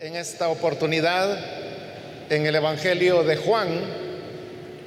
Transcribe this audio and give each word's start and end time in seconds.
en 0.00 0.14
esta 0.14 0.48
oportunidad 0.48 1.40
en 2.30 2.46
el 2.46 2.54
Evangelio 2.54 3.24
de 3.24 3.36
Juan. 3.36 3.68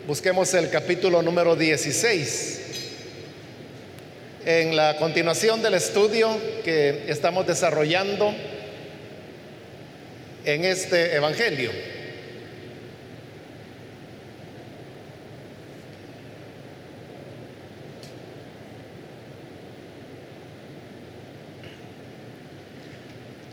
Busquemos 0.08 0.54
el 0.54 0.70
capítulo 0.70 1.22
número 1.22 1.58
16. 1.58 2.62
En 4.45 4.74
la 4.74 4.95
continuación 4.97 5.61
del 5.61 5.74
estudio 5.74 6.37
que 6.63 7.03
estamos 7.09 7.45
desarrollando 7.45 8.34
en 10.45 10.63
este 10.63 11.14
Evangelio. 11.14 11.71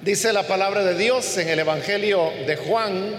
Dice 0.03 0.33
la 0.33 0.45
palabra 0.45 0.85
de 0.85 0.97
Dios 0.97 1.39
en 1.39 1.49
el 1.49 1.59
Evangelio 1.59 2.31
de 2.47 2.55
Juan, 2.55 3.17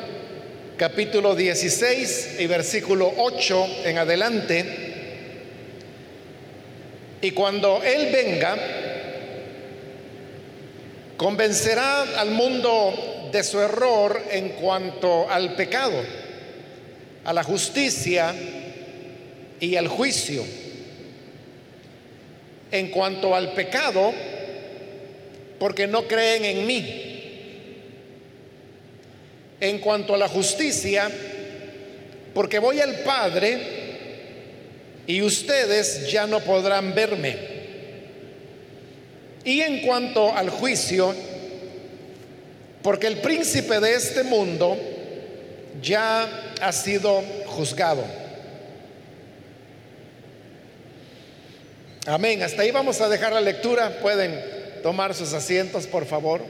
capítulo 0.77 1.35
16 1.35 2.37
y 2.39 2.47
versículo 2.47 3.13
8 3.17 3.67
en 3.83 3.97
adelante. 3.97 4.65
Y 7.21 7.31
cuando 7.31 7.83
Él 7.83 8.09
venga, 8.13 8.57
convencerá 11.17 12.03
al 12.17 12.31
mundo 12.31 13.29
de 13.29 13.43
su 13.43 13.59
error 13.59 14.17
en 14.31 14.47
cuanto 14.51 15.29
al 15.29 15.55
pecado, 15.55 16.01
a 17.25 17.33
la 17.33 17.43
justicia 17.43 18.33
y 19.59 19.75
al 19.75 19.89
juicio. 19.89 20.45
En 22.71 22.87
cuanto 22.89 23.35
al 23.35 23.51
pecado, 23.51 24.13
porque 25.59 25.87
no 25.87 26.07
creen 26.07 26.45
en 26.45 26.65
mí. 26.65 27.05
En 29.59 29.79
cuanto 29.79 30.15
a 30.15 30.17
la 30.17 30.29
justicia, 30.29 31.11
porque 32.33 32.59
voy 32.59 32.79
al 32.79 32.99
Padre 32.99 33.59
y 35.05 35.21
ustedes 35.21 36.09
ya 36.09 36.25
no 36.25 36.39
podrán 36.39 36.95
verme. 36.95 37.35
Y 39.43 39.61
en 39.61 39.81
cuanto 39.81 40.33
al 40.33 40.49
juicio, 40.49 41.13
porque 42.81 43.07
el 43.07 43.17
príncipe 43.17 43.79
de 43.79 43.95
este 43.95 44.23
mundo 44.23 44.77
ya 45.81 46.53
ha 46.61 46.71
sido 46.71 47.21
juzgado. 47.47 48.03
Amén. 52.05 52.41
Hasta 52.41 52.61
ahí 52.61 52.71
vamos 52.71 53.01
a 53.01 53.09
dejar 53.09 53.33
la 53.33 53.41
lectura. 53.41 53.99
Pueden 54.01 54.58
tomar 54.81 55.13
sus 55.13 55.33
asientos, 55.33 55.87
por 55.87 56.05
favor. 56.05 56.41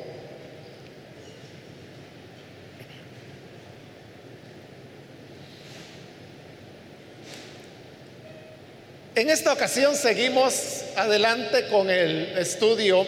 En 9.15 9.29
esta 9.29 9.51
ocasión 9.51 9.95
seguimos 9.95 10.83
adelante 10.95 11.67
con 11.67 11.89
el 11.89 12.37
estudio 12.37 13.05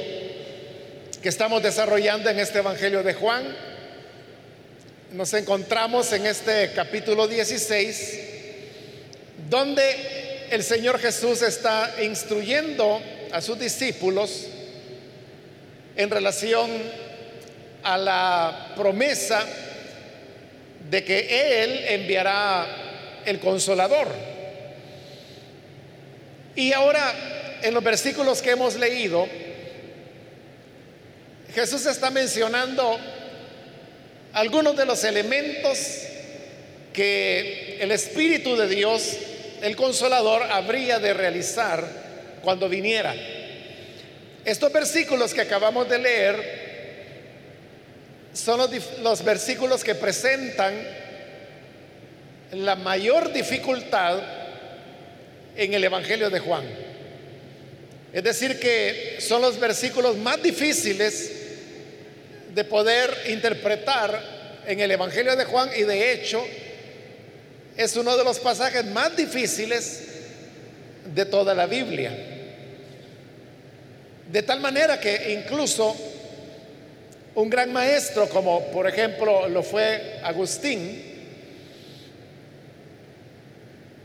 que 1.22 1.30
estamos 1.30 1.64
desarrollando 1.64 2.30
en 2.30 2.40
este 2.40 2.60
Evangelio 2.60 3.02
de 3.02 3.14
Juan. 3.14 3.56
Nos 5.14 5.34
encontramos 5.34 6.12
en 6.12 6.26
este 6.26 6.72
capítulo 6.74 7.28
16, 7.30 8.20
donde 9.50 10.48
el 10.50 10.64
Señor 10.64 11.00
Jesús 11.00 11.42
está 11.44 11.96
instruyendo 12.02 13.02
a 13.32 13.40
sus 13.40 13.58
discípulos 13.58 14.48
en 15.96 16.10
relación 16.10 16.70
a 17.84 17.98
la 17.98 18.74
promesa 18.76 19.46
de 20.90 21.04
que 21.04 21.64
Él 21.64 21.86
enviará 21.88 22.66
el 23.26 23.40
consolador. 23.40 24.08
Y 26.56 26.74
ahora, 26.74 27.60
en 27.62 27.74
los 27.74 27.84
versículos 27.84 28.42
que 28.42 28.52
hemos 28.52 28.76
leído, 28.76 29.28
Jesús 31.54 31.86
está 31.86 32.10
mencionando 32.10 32.98
algunos 34.34 34.76
de 34.76 34.86
los 34.86 35.04
elementos 35.04 35.78
que 36.94 37.78
el 37.80 37.92
Espíritu 37.92 38.56
de 38.56 38.68
Dios, 38.68 39.18
el 39.62 39.76
consolador, 39.76 40.44
habría 40.44 41.00
de 41.00 41.14
realizar 41.14 41.86
cuando 42.42 42.68
viniera. 42.70 43.14
Estos 44.44 44.72
versículos 44.72 45.34
que 45.34 45.42
acabamos 45.42 45.88
de 45.88 46.00
leer 46.00 46.72
son 48.34 48.58
los, 48.58 48.72
los, 49.02 49.24
versículos 49.24 49.84
que 49.84 49.94
presentan 49.94 50.74
la 52.54 52.76
mayor 52.76 53.32
dificultad 53.32 54.20
en 55.56 55.74
el 55.74 55.84
Evangelio 55.84 56.30
de 56.30 56.40
Juan. 56.40 56.64
Es 58.14 58.24
decir, 58.24 58.60
que 58.60 59.18
son 59.20 59.42
los 59.42 59.60
versículos 59.60 60.18
más 60.18 60.42
difíciles 60.42 61.32
de 62.54 62.64
poder 62.64 63.16
interpretar 63.30 64.62
en 64.66 64.80
el 64.80 64.92
Evangelio 64.92 65.36
de 65.36 65.46
Juan 65.46 65.70
y 65.76 65.84
de 65.84 66.14
hecho 66.14 66.44
es 67.78 67.96
uno 67.96 68.18
de 68.18 68.24
los 68.24 68.40
pasajes 68.40 68.86
más 68.86 69.16
difíciles 69.16 70.04
de 71.14 71.26
toda 71.26 71.54
la 71.54 71.68
Biblia. 71.68 72.41
De 74.32 74.44
tal 74.44 74.62
manera 74.62 74.98
que 75.00 75.34
incluso 75.34 75.94
un 77.36 77.50
gran 77.50 77.72
maestro, 77.74 78.30
como 78.30 78.64
por 78.68 78.88
ejemplo 78.88 79.50
lo 79.50 79.62
fue 79.62 80.20
Agustín, 80.24 81.12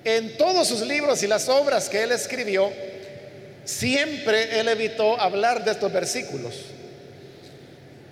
en 0.05 0.37
todos 0.37 0.67
sus 0.67 0.81
libros 0.83 1.23
y 1.23 1.29
las 1.29 1.49
obras 1.49 1.89
que 1.89 2.03
él 2.03 2.13
escribió, 2.13 2.73
siempre 3.65 4.59
él 4.59 4.69
evitó 4.69 5.21
hablar 5.21 5.65
de 5.65 5.73
estos 5.73 5.93
versículos. 5.93 6.55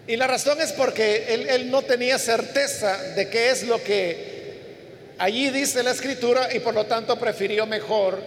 Y 0.06 0.16
la 0.16 0.26
razón 0.26 0.60
es 0.60 0.72
porque 0.72 1.34
él, 1.48 1.70
no 1.70 1.82
tenía 1.82 2.18
certeza 2.18 2.96
de 3.14 3.28
qué 3.28 3.50
es 3.50 3.64
lo 3.64 3.82
que 3.82 5.14
allí 5.18 5.50
dice 5.50 5.82
la 5.82 5.92
escritura 5.92 6.54
y 6.54 6.60
por 6.60 6.74
lo 6.74 6.86
tanto 6.86 7.18
prefirió 7.18 7.66
mejor 7.66 8.22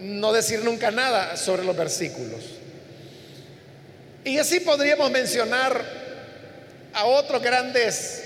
no 0.00 0.32
decir 0.32 0.64
nunca 0.64 0.90
nada 0.90 1.36
sobre 1.36 1.64
los 1.64 1.76
versículos. 1.76 2.57
Y 4.24 4.38
así 4.38 4.60
podríamos 4.60 5.10
mencionar 5.10 5.82
a 6.92 7.04
otros 7.04 7.42
grandes 7.42 8.24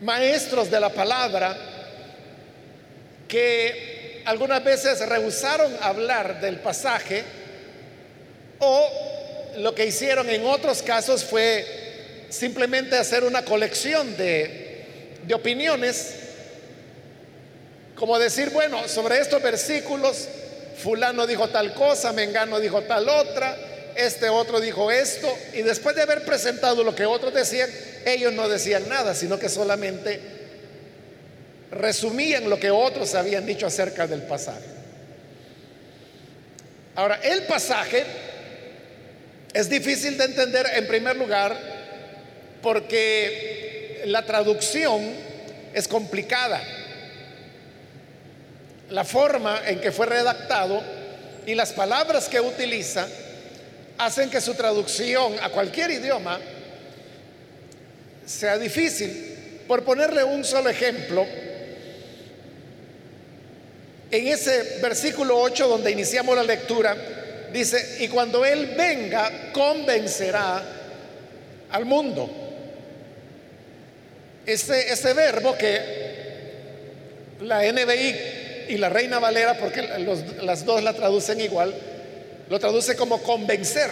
maestros 0.00 0.70
de 0.70 0.80
la 0.80 0.88
palabra 0.88 1.56
que 3.28 4.22
algunas 4.24 4.62
veces 4.64 5.06
rehusaron 5.06 5.76
hablar 5.82 6.40
del 6.40 6.58
pasaje 6.58 7.22
o 8.58 8.90
lo 9.58 9.74
que 9.74 9.86
hicieron 9.86 10.28
en 10.30 10.44
otros 10.46 10.82
casos 10.82 11.24
fue 11.24 12.26
simplemente 12.30 12.96
hacer 12.96 13.24
una 13.24 13.44
colección 13.44 14.16
de, 14.16 15.18
de 15.26 15.34
opiniones, 15.34 16.14
como 17.94 18.18
decir, 18.18 18.50
bueno, 18.50 18.88
sobre 18.88 19.18
estos 19.18 19.42
versículos, 19.42 20.28
fulano 20.76 21.26
dijo 21.26 21.48
tal 21.48 21.74
cosa, 21.74 22.12
mengano 22.12 22.58
dijo 22.60 22.82
tal 22.82 23.08
otra, 23.08 23.56
este 24.00 24.28
otro 24.28 24.60
dijo 24.60 24.90
esto, 24.90 25.32
y 25.52 25.62
después 25.62 25.94
de 25.96 26.02
haber 26.02 26.24
presentado 26.24 26.82
lo 26.84 26.94
que 26.94 27.06
otros 27.06 27.32
decían, 27.32 27.70
ellos 28.04 28.32
no 28.32 28.48
decían 28.48 28.88
nada, 28.88 29.14
sino 29.14 29.38
que 29.38 29.48
solamente 29.48 30.20
resumían 31.70 32.50
lo 32.50 32.58
que 32.58 32.70
otros 32.70 33.14
habían 33.14 33.46
dicho 33.46 33.66
acerca 33.66 34.06
del 34.06 34.22
pasaje. 34.22 34.64
Ahora, 36.96 37.20
el 37.22 37.44
pasaje 37.44 38.04
es 39.52 39.68
difícil 39.68 40.18
de 40.18 40.24
entender 40.24 40.66
en 40.74 40.86
primer 40.86 41.16
lugar 41.16 41.56
porque 42.62 44.02
la 44.06 44.24
traducción 44.24 45.00
es 45.72 45.88
complicada. 45.88 46.62
La 48.90 49.04
forma 49.04 49.62
en 49.66 49.80
que 49.80 49.92
fue 49.92 50.06
redactado 50.06 50.82
y 51.46 51.54
las 51.54 51.72
palabras 51.72 52.28
que 52.28 52.40
utiliza 52.40 53.06
hacen 54.00 54.30
que 54.30 54.40
su 54.40 54.54
traducción 54.54 55.34
a 55.42 55.50
cualquier 55.50 55.90
idioma 55.90 56.40
sea 58.24 58.58
difícil. 58.58 59.62
Por 59.68 59.84
ponerle 59.84 60.24
un 60.24 60.42
solo 60.42 60.70
ejemplo, 60.70 61.26
en 64.10 64.26
ese 64.26 64.80
versículo 64.80 65.38
8 65.38 65.68
donde 65.68 65.90
iniciamos 65.90 66.34
la 66.34 66.42
lectura, 66.42 66.96
dice, 67.52 67.98
y 68.00 68.08
cuando 68.08 68.44
Él 68.44 68.74
venga, 68.76 69.52
convencerá 69.52 70.62
al 71.70 71.84
mundo. 71.84 72.28
Este, 74.46 74.92
este 74.92 75.12
verbo 75.12 75.56
que 75.56 76.00
la 77.42 77.62
NBI 77.70 78.66
y 78.70 78.78
la 78.78 78.88
Reina 78.88 79.18
Valera, 79.18 79.58
porque 79.58 79.82
las 80.42 80.64
dos 80.64 80.82
la 80.82 80.94
traducen 80.94 81.40
igual, 81.40 81.74
lo 82.50 82.58
traduce 82.58 82.96
como 82.96 83.22
convencer. 83.22 83.88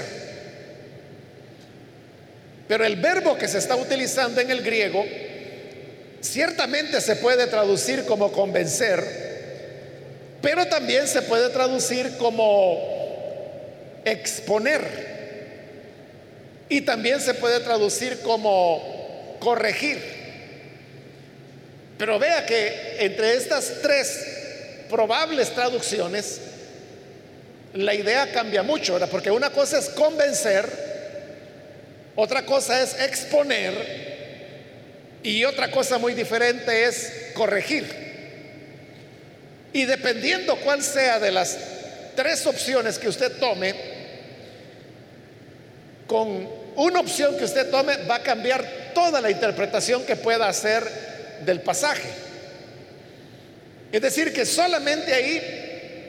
Pero 2.66 2.84
el 2.84 2.96
verbo 2.96 3.38
que 3.38 3.48
se 3.48 3.58
está 3.58 3.76
utilizando 3.76 4.40
en 4.40 4.50
el 4.50 4.62
griego 4.62 5.06
ciertamente 6.20 7.00
se 7.00 7.16
puede 7.16 7.46
traducir 7.46 8.04
como 8.04 8.32
convencer, 8.32 9.02
pero 10.42 10.66
también 10.66 11.06
se 11.06 11.22
puede 11.22 11.48
traducir 11.50 12.16
como 12.18 14.02
exponer 14.04 15.06
y 16.68 16.80
también 16.80 17.20
se 17.20 17.34
puede 17.34 17.60
traducir 17.60 18.18
como 18.20 19.36
corregir. 19.38 20.02
Pero 21.96 22.18
vea 22.18 22.44
que 22.44 22.96
entre 22.98 23.36
estas 23.36 23.74
tres 23.82 24.26
probables 24.90 25.54
traducciones, 25.54 26.40
la 27.74 27.94
idea 27.94 28.32
cambia 28.32 28.62
mucho. 28.62 28.98
Porque 29.10 29.30
una 29.30 29.50
cosa 29.50 29.78
es 29.78 29.88
convencer, 29.90 30.66
otra 32.16 32.44
cosa 32.44 32.82
es 32.82 32.98
exponer 33.00 34.08
y 35.22 35.44
otra 35.44 35.70
cosa 35.70 35.98
muy 35.98 36.14
diferente 36.14 36.84
es 36.84 37.30
corregir. 37.34 37.86
Y 39.72 39.84
dependiendo 39.84 40.56
cuál 40.56 40.82
sea 40.82 41.20
de 41.20 41.30
las 41.30 41.56
tres 42.16 42.46
opciones 42.46 42.98
que 42.98 43.08
usted 43.08 43.32
tome, 43.38 43.74
con 46.06 46.48
una 46.74 47.00
opción 47.00 47.36
que 47.36 47.44
usted 47.44 47.70
tome 47.70 47.96
va 48.04 48.16
a 48.16 48.22
cambiar 48.22 48.92
toda 48.94 49.20
la 49.20 49.30
interpretación 49.30 50.04
que 50.04 50.16
pueda 50.16 50.48
hacer 50.48 50.82
del 51.44 51.60
pasaje. 51.60 52.08
Es 53.92 54.00
decir, 54.00 54.32
que 54.32 54.44
solamente 54.44 55.12
ahí 55.12 55.67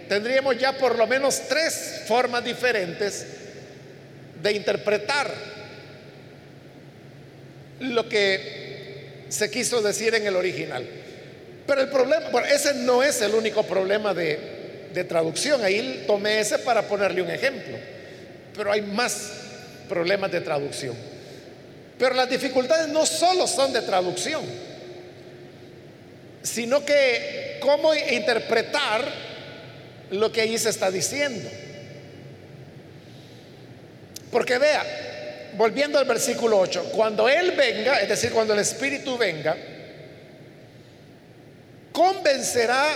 tendríamos 0.09 0.57
ya 0.57 0.73
por 0.73 0.97
lo 0.97 1.07
menos 1.07 1.43
tres 1.47 2.01
formas 2.07 2.43
diferentes 2.43 3.25
de 4.41 4.51
interpretar 4.51 5.31
lo 7.79 8.09
que 8.09 9.25
se 9.29 9.49
quiso 9.51 9.81
decir 9.81 10.15
en 10.15 10.25
el 10.25 10.35
original. 10.35 10.85
Pero 11.65 11.81
el 11.81 11.89
problema, 11.89 12.29
bueno, 12.29 12.47
ese 12.47 12.73
no 12.73 13.03
es 13.03 13.21
el 13.21 13.35
único 13.35 13.63
problema 13.63 14.13
de, 14.13 14.89
de 14.93 15.03
traducción. 15.03 15.63
Ahí 15.63 16.03
tomé 16.07 16.39
ese 16.39 16.57
para 16.59 16.81
ponerle 16.87 17.21
un 17.21 17.29
ejemplo. 17.29 17.77
Pero 18.55 18.71
hay 18.71 18.81
más 18.81 19.31
problemas 19.87 20.31
de 20.31 20.41
traducción. 20.41 20.95
Pero 21.99 22.15
las 22.15 22.29
dificultades 22.29 22.87
no 22.87 23.05
solo 23.05 23.45
son 23.45 23.71
de 23.71 23.81
traducción, 23.81 24.41
sino 26.41 26.83
que 26.83 27.57
cómo 27.61 27.93
interpretar 27.93 29.28
lo 30.11 30.31
que 30.31 30.41
ahí 30.41 30.57
se 30.57 30.69
está 30.69 30.91
diciendo. 30.91 31.49
Porque 34.31 34.57
vea, 34.57 34.83
volviendo 35.57 35.97
al 35.97 36.05
versículo 36.05 36.59
8, 36.59 36.91
cuando 36.93 37.27
Él 37.27 37.51
venga, 37.51 37.99
es 37.99 38.09
decir, 38.09 38.31
cuando 38.31 38.53
el 38.53 38.59
Espíritu 38.59 39.17
venga, 39.17 39.57
convencerá 41.91 42.95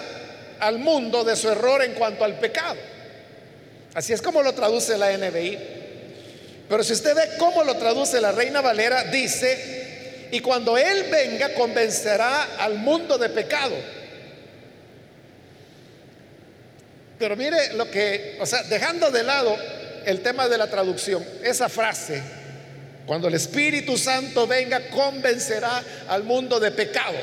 al 0.59 0.79
mundo 0.79 1.23
de 1.23 1.35
su 1.35 1.49
error 1.49 1.83
en 1.83 1.93
cuanto 1.93 2.23
al 2.23 2.39
pecado. 2.39 2.77
Así 3.93 4.13
es 4.13 4.21
como 4.21 4.41
lo 4.41 4.53
traduce 4.53 4.97
la 4.97 5.15
NBI. 5.17 5.59
Pero 6.69 6.83
si 6.83 6.93
usted 6.93 7.15
ve 7.15 7.29
cómo 7.37 7.63
lo 7.63 7.75
traduce 7.75 8.21
la 8.21 8.31
Reina 8.31 8.61
Valera, 8.61 9.03
dice, 9.05 10.29
y 10.31 10.39
cuando 10.39 10.77
Él 10.77 11.05
venga 11.11 11.53
convencerá 11.53 12.55
al 12.57 12.75
mundo 12.75 13.17
de 13.17 13.29
pecado. 13.29 13.75
Pero 17.19 17.35
mire 17.35 17.73
lo 17.73 17.89
que, 17.89 18.37
o 18.39 18.45
sea, 18.45 18.63
dejando 18.63 19.11
de 19.11 19.23
lado 19.23 19.55
el 20.05 20.21
tema 20.21 20.47
de 20.47 20.57
la 20.57 20.67
traducción, 20.67 21.23
esa 21.43 21.69
frase, 21.69 22.21
cuando 23.05 23.27
el 23.27 23.33
Espíritu 23.33 23.97
Santo 23.97 24.47
venga, 24.47 24.89
convencerá 24.89 25.83
al 26.07 26.23
mundo 26.23 26.59
de 26.59 26.71
pecado. 26.71 27.17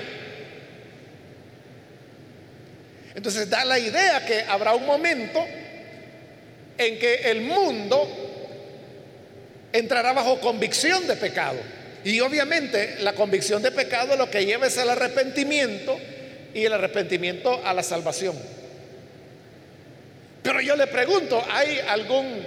Entonces 3.14 3.50
da 3.50 3.64
la 3.64 3.78
idea 3.78 4.25
que 4.25 4.42
habrá 4.42 4.75
un 4.75 4.87
momento 4.87 5.44
en 6.78 6.98
que 6.98 7.31
el 7.31 7.42
mundo 7.42 8.08
entrará 9.72 10.12
bajo 10.12 10.40
convicción 10.40 11.06
de 11.06 11.16
pecado. 11.16 11.58
Y 12.04 12.20
obviamente 12.20 12.96
la 13.00 13.12
convicción 13.12 13.62
de 13.62 13.72
pecado 13.72 14.16
lo 14.16 14.31
que 14.31 14.46
lleva 14.46 14.66
es 14.66 14.78
al 14.78 14.90
arrepentimiento 14.90 15.98
y 16.54 16.64
el 16.64 16.72
arrepentimiento 16.72 17.60
a 17.64 17.75
la 17.75 17.82
salvación. 17.82 18.34
Pero 20.42 20.60
yo 20.60 20.76
le 20.76 20.87
pregunto, 20.87 21.44
¿hay 21.50 21.78
algún 21.81 22.44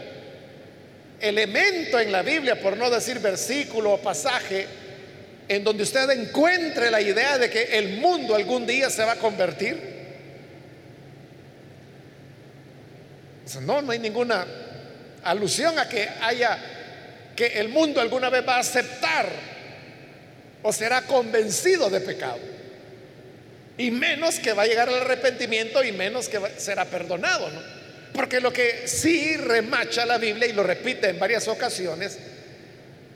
elemento 1.20 2.00
en 2.00 2.12
la 2.12 2.22
Biblia, 2.22 2.60
por 2.60 2.76
no 2.76 2.90
decir 2.90 3.20
versículo 3.20 3.94
o 3.94 4.02
pasaje, 4.02 4.68
en 5.48 5.64
donde 5.64 5.84
usted 5.84 6.10
encuentre 6.10 6.90
la 6.90 7.02
idea 7.02 7.38
de 7.38 7.50
que 7.50 7.78
el 7.78 7.98
mundo 7.98 8.36
algún 8.36 8.66
día 8.66 8.90
se 8.90 9.04
va 9.04 9.14
a 9.14 9.18
convertir? 9.18 9.94
No, 13.62 13.82
no 13.82 13.92
hay 13.92 14.00
ninguna 14.00 14.46
alusión 15.24 15.78
a 15.78 15.88
que 15.88 16.10
haya 16.22 16.58
que 17.36 17.60
el 17.60 17.70
mundo 17.70 18.00
alguna 18.00 18.30
vez 18.30 18.48
va 18.48 18.58
a 18.58 18.60
aceptar 18.60 19.28
o 20.62 20.72
será 20.72 21.02
convencido 21.04 21.90
de 21.90 22.02
pecado. 22.02 22.40
Y 23.78 23.92
menos 23.92 24.40
que 24.40 24.54
va 24.54 24.64
a 24.64 24.68
llegar 24.68 24.88
al 24.88 25.02
arrepentimiento 25.02 25.84
y 25.84 25.92
menos 25.92 26.30
que 26.30 26.40
será 26.58 26.86
perdonado, 26.86 27.50
¿no? 27.50 27.83
Porque 28.14 28.40
lo 28.40 28.54
que 28.54 28.88
sí 28.88 29.38
remacha 29.38 30.06
la 30.06 30.18
Biblia 30.18 30.48
y 30.48 30.54
lo 30.54 30.64
repite 30.64 31.10
en 31.10 31.20
varias 31.20 31.48
ocasiones 31.48 32.18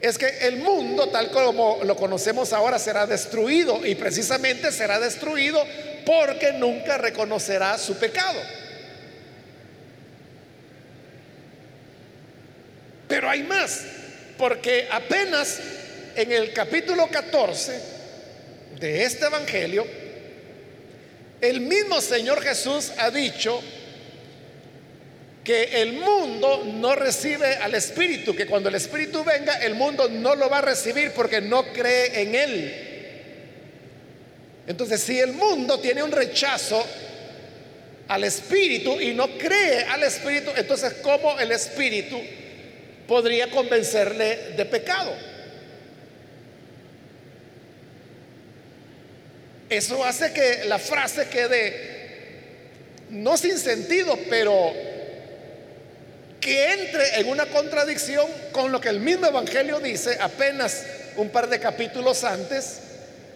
es 0.02 0.18
que 0.18 0.28
el 0.42 0.58
mundo 0.58 1.10
tal 1.10 1.32
como 1.32 1.80
lo 1.84 1.96
conocemos 1.96 2.54
ahora 2.54 2.78
será 2.78 3.06
destruido 3.06 3.86
y 3.86 3.96
precisamente 3.96 4.72
será 4.72 5.00
destruido 5.00 5.64
porque 6.06 6.54
nunca 6.54 6.98
reconocerá 6.98 7.78
su 7.78 7.96
pecado. 7.98 8.40
Pero 13.08 13.30
hay 13.30 13.44
más, 13.44 13.84
porque 14.38 14.88
apenas 14.92 15.60
en 16.16 16.32
el 16.32 16.54
capítulo 16.54 17.08
14 17.08 17.80
de 18.80 19.04
este 19.04 19.26
Evangelio, 19.26 19.86
el 21.42 21.62
mismo 21.62 22.02
Señor 22.02 22.42
Jesús 22.42 22.92
ha 22.98 23.10
dicho 23.10 23.62
que 25.48 25.82
el 25.82 25.94
mundo 25.94 26.66
no 26.66 26.94
recibe 26.94 27.56
al 27.56 27.74
Espíritu, 27.74 28.36
que 28.36 28.46
cuando 28.46 28.68
el 28.68 28.76
Espíritu 28.76 29.24
venga, 29.24 29.54
el 29.56 29.76
mundo 29.76 30.10
no 30.10 30.36
lo 30.36 30.50
va 30.50 30.58
a 30.58 30.62
recibir 30.62 31.12
porque 31.12 31.40
no 31.40 31.72
cree 31.72 32.22
en 32.22 32.36
Él. 32.36 32.74
Entonces, 34.68 35.00
si 35.00 35.18
el 35.18 35.32
mundo 35.32 35.80
tiene 35.80 36.04
un 36.04 36.12
rechazo 36.12 36.86
al 38.10 38.26
Espíritu 38.26 39.00
y 39.00 39.14
no 39.14 39.38
cree 39.38 39.84
al 39.86 40.04
Espíritu, 40.04 40.52
entonces, 40.54 40.96
¿cómo 41.02 41.40
el 41.40 41.54
Espíritu 41.54 42.20
podría 43.08 43.50
convencerle 43.50 44.54
de 44.58 44.66
pecado. 44.66 45.16
Eso 49.70 50.04
hace 50.04 50.34
que 50.34 50.66
la 50.66 50.78
frase 50.78 51.28
quede 51.30 51.96
no 53.10 53.38
sin 53.38 53.58
sentido, 53.58 54.20
pero 54.30 54.74
que 56.48 56.72
entre 56.72 57.20
en 57.20 57.28
una 57.28 57.46
contradicción 57.48 58.26
con 58.54 58.72
lo 58.72 58.80
que 58.80 58.88
el 58.88 59.02
mismo 59.02 59.26
Evangelio 59.26 59.82
dice 59.82 60.18
apenas 60.22 60.82
un 61.18 61.28
par 61.28 61.50
de 61.50 61.60
capítulos 61.60 62.24
antes 62.24 62.78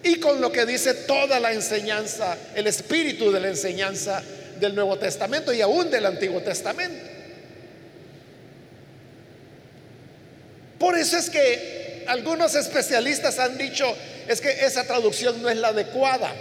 y 0.01 0.17
con 0.21 0.39
lo 0.39 0.49
que 0.49 0.65
dice 0.65 0.93
toda 0.93 1.37
la 1.41 1.51
enseñanza, 1.51 2.37
el 2.55 2.67
espíritu 2.67 3.29
de 3.29 3.41
la 3.41 3.49
enseñanza 3.49 4.23
del 4.61 4.73
Nuevo 4.75 4.97
Testamento 4.97 5.51
y 5.51 5.59
aún 5.59 5.91
del 5.91 6.05
Antiguo 6.05 6.39
Testamento. 6.39 7.05
Por 10.79 10.97
eso 10.97 11.17
es 11.17 11.29
que 11.29 12.05
algunos 12.07 12.55
especialistas 12.55 13.39
han 13.39 13.57
dicho, 13.57 13.93
es 14.29 14.39
que 14.39 14.51
esa 14.65 14.85
traducción 14.85 15.41
no 15.41 15.49
es 15.49 15.57
la 15.57 15.67
adecuada. 15.67 16.31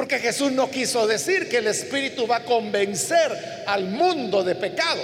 Porque 0.00 0.18
Jesús 0.18 0.50
no 0.52 0.70
quiso 0.70 1.06
decir 1.06 1.46
que 1.46 1.58
el 1.58 1.66
Espíritu 1.66 2.26
va 2.26 2.36
a 2.36 2.44
convencer 2.44 3.64
al 3.66 3.84
mundo 3.84 4.42
de 4.42 4.54
pecado, 4.54 5.02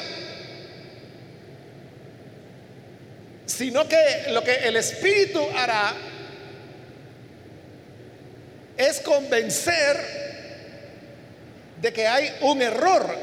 sino 3.45 3.87
que 3.87 4.29
lo 4.31 4.43
que 4.43 4.55
el 4.55 4.75
Espíritu 4.76 5.47
hará 5.55 5.93
es 8.79 9.00
convencer 9.00 10.00
de 11.83 11.93
que 11.93 12.07
hay 12.07 12.35
un 12.41 12.62
error 12.62 13.19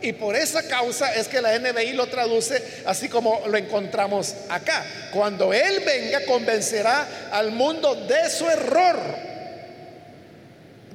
y 0.00 0.12
por 0.12 0.36
esa 0.36 0.68
causa 0.68 1.12
es 1.16 1.26
que 1.26 1.42
la 1.42 1.58
NBI 1.58 1.94
lo 1.94 2.06
traduce 2.06 2.62
así 2.86 3.08
como 3.08 3.42
lo 3.48 3.58
encontramos 3.58 4.36
acá. 4.48 4.86
Cuando 5.12 5.52
Él 5.52 5.82
venga, 5.84 6.24
convencerá 6.26 7.08
al 7.32 7.50
mundo 7.50 7.96
de 8.06 8.30
su 8.30 8.48
error. 8.48 9.27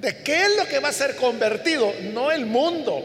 ¿De 0.03 0.17
qué 0.17 0.43
es 0.43 0.57
lo 0.57 0.67
que 0.67 0.79
va 0.79 0.89
a 0.89 0.93
ser 0.93 1.15
convertido? 1.15 1.93
No 2.11 2.29
el 2.29 2.45
mundo, 2.45 3.01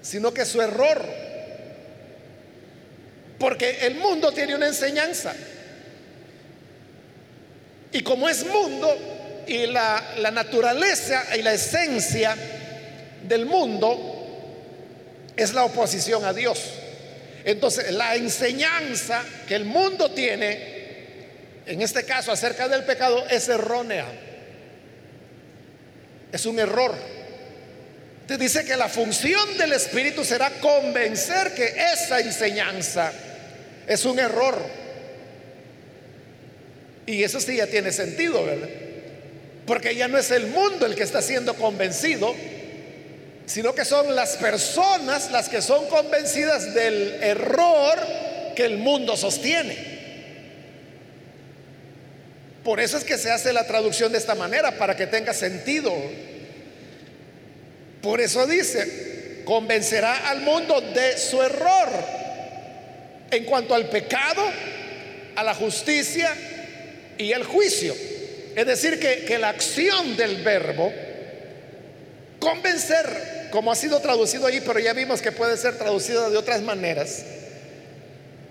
sino 0.00 0.32
que 0.32 0.44
su 0.44 0.62
error. 0.62 1.04
Porque 3.36 3.78
el 3.88 3.96
mundo 3.96 4.30
tiene 4.30 4.54
una 4.54 4.68
enseñanza. 4.68 5.34
Y 7.90 8.02
como 8.02 8.28
es 8.28 8.46
mundo 8.46 9.44
y 9.48 9.66
la, 9.66 10.14
la 10.18 10.30
naturaleza 10.30 11.24
y 11.36 11.42
la 11.42 11.54
esencia 11.54 12.36
del 13.26 13.46
mundo 13.46 15.32
es 15.36 15.52
la 15.54 15.64
oposición 15.64 16.24
a 16.24 16.32
Dios. 16.32 16.60
Entonces, 17.44 17.90
la 17.90 18.14
enseñanza 18.14 19.24
que 19.48 19.56
el 19.56 19.64
mundo 19.64 20.08
tiene, 20.12 21.64
en 21.66 21.82
este 21.82 22.04
caso 22.04 22.30
acerca 22.30 22.68
del 22.68 22.84
pecado, 22.84 23.26
es 23.28 23.48
errónea. 23.48 24.06
Es 26.32 26.46
un 26.46 26.58
error. 26.58 26.94
Te 28.26 28.36
dice 28.36 28.64
que 28.64 28.76
la 28.76 28.88
función 28.88 29.56
del 29.56 29.72
Espíritu 29.72 30.24
será 30.24 30.50
convencer 30.60 31.54
que 31.54 31.74
esa 31.92 32.18
enseñanza 32.20 33.12
es 33.86 34.04
un 34.04 34.18
error. 34.18 34.58
Y 37.06 37.22
eso 37.22 37.38
sí 37.38 37.56
ya 37.56 37.68
tiene 37.68 37.92
sentido, 37.92 38.44
¿verdad? 38.44 38.68
Porque 39.64 39.94
ya 39.94 40.08
no 40.08 40.18
es 40.18 40.30
el 40.32 40.48
mundo 40.48 40.86
el 40.86 40.96
que 40.96 41.04
está 41.04 41.22
siendo 41.22 41.54
convencido, 41.54 42.34
sino 43.46 43.74
que 43.74 43.84
son 43.84 44.14
las 44.16 44.36
personas 44.36 45.30
las 45.30 45.48
que 45.48 45.62
son 45.62 45.86
convencidas 45.86 46.74
del 46.74 47.22
error 47.22 47.96
que 48.56 48.64
el 48.64 48.78
mundo 48.78 49.16
sostiene. 49.16 49.95
Por 52.66 52.80
eso 52.80 52.96
es 52.96 53.04
que 53.04 53.16
se 53.16 53.30
hace 53.30 53.52
la 53.52 53.64
traducción 53.64 54.10
de 54.10 54.18
esta 54.18 54.34
manera, 54.34 54.72
para 54.72 54.96
que 54.96 55.06
tenga 55.06 55.32
sentido. 55.32 55.94
Por 58.02 58.20
eso 58.20 58.44
dice, 58.44 59.42
convencerá 59.44 60.28
al 60.30 60.40
mundo 60.40 60.80
de 60.80 61.16
su 61.16 61.40
error 61.40 61.88
en 63.30 63.44
cuanto 63.44 63.72
al 63.72 63.88
pecado, 63.88 64.42
a 65.36 65.44
la 65.44 65.54
justicia 65.54 66.34
y 67.16 67.30
el 67.30 67.44
juicio. 67.44 67.94
Es 68.56 68.66
decir, 68.66 68.98
que, 68.98 69.24
que 69.24 69.38
la 69.38 69.50
acción 69.50 70.16
del 70.16 70.42
verbo, 70.42 70.92
convencer, 72.40 73.48
como 73.52 73.70
ha 73.70 73.76
sido 73.76 74.00
traducido 74.00 74.44
ahí, 74.44 74.60
pero 74.60 74.80
ya 74.80 74.92
vimos 74.92 75.22
que 75.22 75.30
puede 75.30 75.56
ser 75.56 75.78
traducido 75.78 76.30
de 76.30 76.36
otras 76.36 76.62
maneras, 76.62 77.22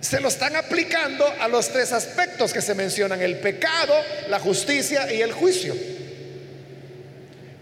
se 0.05 0.21
lo 0.21 0.27
están 0.27 0.55
aplicando 0.55 1.25
a 1.39 1.47
los 1.47 1.69
tres 1.69 1.91
aspectos 1.91 2.53
que 2.53 2.61
se 2.61 2.75
mencionan, 2.75 3.23
el 3.23 3.37
pecado, 3.37 3.95
la 4.29 4.39
justicia 4.39 5.11
y 5.11 5.19
el 5.21 5.33
juicio. 5.33 5.75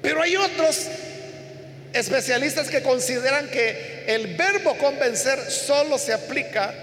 Pero 0.01 0.21
hay 0.21 0.35
otros 0.35 0.87
especialistas 1.93 2.69
que 2.69 2.83
consideran 2.83 3.49
que 3.49 4.03
el 4.07 4.35
verbo 4.35 4.77
convencer 4.77 5.39
solo 5.49 5.97
se 5.97 6.11
aplica 6.11 6.73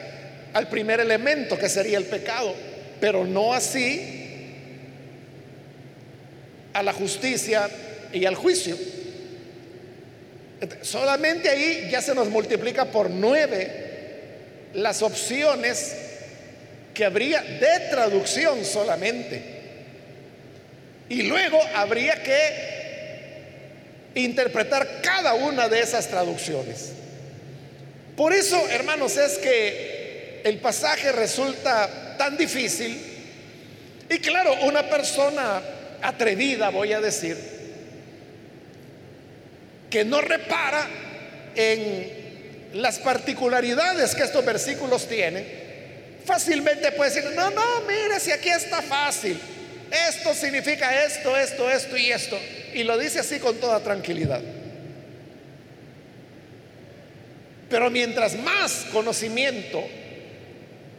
al 0.54 0.68
primer 0.68 0.98
elemento, 0.98 1.58
que 1.58 1.68
sería 1.68 1.98
el 1.98 2.06
pecado, 2.06 2.54
pero 2.98 3.26
no 3.26 3.52
así 3.52 4.16
a 6.72 6.82
la 6.82 6.94
justicia 6.94 7.68
y 8.14 8.24
al 8.24 8.34
juicio. 8.34 8.78
Solamente 10.80 11.50
ahí 11.50 11.88
ya 11.90 12.00
se 12.00 12.14
nos 12.14 12.30
multiplica 12.30 12.86
por 12.86 13.10
nueve 13.10 13.89
las 14.74 15.02
opciones 15.02 15.96
que 16.94 17.04
habría 17.04 17.42
de 17.42 17.88
traducción 17.90 18.64
solamente. 18.64 19.42
Y 21.08 21.22
luego 21.22 21.60
habría 21.74 22.22
que 22.22 22.70
interpretar 24.14 25.00
cada 25.02 25.34
una 25.34 25.68
de 25.68 25.80
esas 25.80 26.08
traducciones. 26.08 26.92
Por 28.16 28.32
eso, 28.32 28.68
hermanos, 28.68 29.16
es 29.16 29.38
que 29.38 30.42
el 30.44 30.58
pasaje 30.58 31.12
resulta 31.12 32.16
tan 32.16 32.36
difícil. 32.36 33.00
Y 34.08 34.18
claro, 34.18 34.54
una 34.62 34.88
persona 34.88 35.62
atrevida, 36.02 36.70
voy 36.70 36.92
a 36.92 37.00
decir, 37.00 37.36
que 39.88 40.04
no 40.04 40.20
repara 40.20 40.86
en 41.54 42.19
las 42.74 42.98
particularidades 42.98 44.14
que 44.14 44.22
estos 44.22 44.44
versículos 44.44 45.08
tienen, 45.08 45.46
fácilmente 46.24 46.92
puede 46.92 47.10
decir, 47.10 47.30
no, 47.34 47.50
no, 47.50 47.80
mire, 47.82 48.20
si 48.20 48.30
aquí 48.30 48.48
está 48.48 48.82
fácil. 48.82 49.38
Esto 50.08 50.34
significa 50.34 51.04
esto, 51.04 51.36
esto, 51.36 51.68
esto 51.68 51.96
y 51.96 52.12
esto. 52.12 52.38
Y 52.74 52.84
lo 52.84 52.96
dice 52.96 53.20
así 53.20 53.38
con 53.40 53.56
toda 53.56 53.80
tranquilidad. 53.80 54.40
Pero 57.68 57.90
mientras 57.90 58.36
más 58.36 58.86
conocimiento 58.92 59.82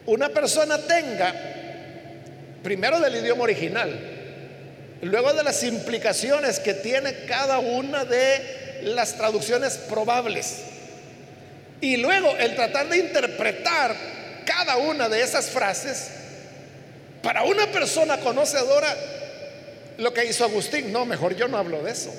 una 0.06 0.30
persona 0.30 0.78
tenga, 0.80 1.34
primero 2.64 3.00
del 3.00 3.16
idioma 3.18 3.44
original, 3.44 3.98
luego 5.02 5.34
de 5.34 5.44
las 5.44 5.64
implicaciones 5.64 6.60
que 6.60 6.74
tiene 6.74 7.26
cada 7.26 7.60
una 7.60 8.04
de 8.06 8.82
las 8.84 9.16
traducciones 9.16 9.78
probables, 9.78 10.64
y 11.82 11.98
luego 11.98 12.38
el 12.38 12.56
tratar 12.56 12.88
de 12.88 13.00
interpretar 13.00 13.96
cada 14.46 14.78
una 14.78 15.10
de 15.10 15.22
esas 15.22 15.50
frases, 15.50 16.10
para 17.24 17.44
una 17.44 17.72
persona 17.72 18.20
conocedora, 18.20 18.96
lo 19.98 20.14
que 20.14 20.26
hizo 20.26 20.44
Agustín, 20.44 20.92
no, 20.92 21.06
mejor 21.06 21.36
yo 21.36 21.48
no 21.48 21.58
hablo 21.58 21.84
de 21.84 21.92
eso. 21.92 22.12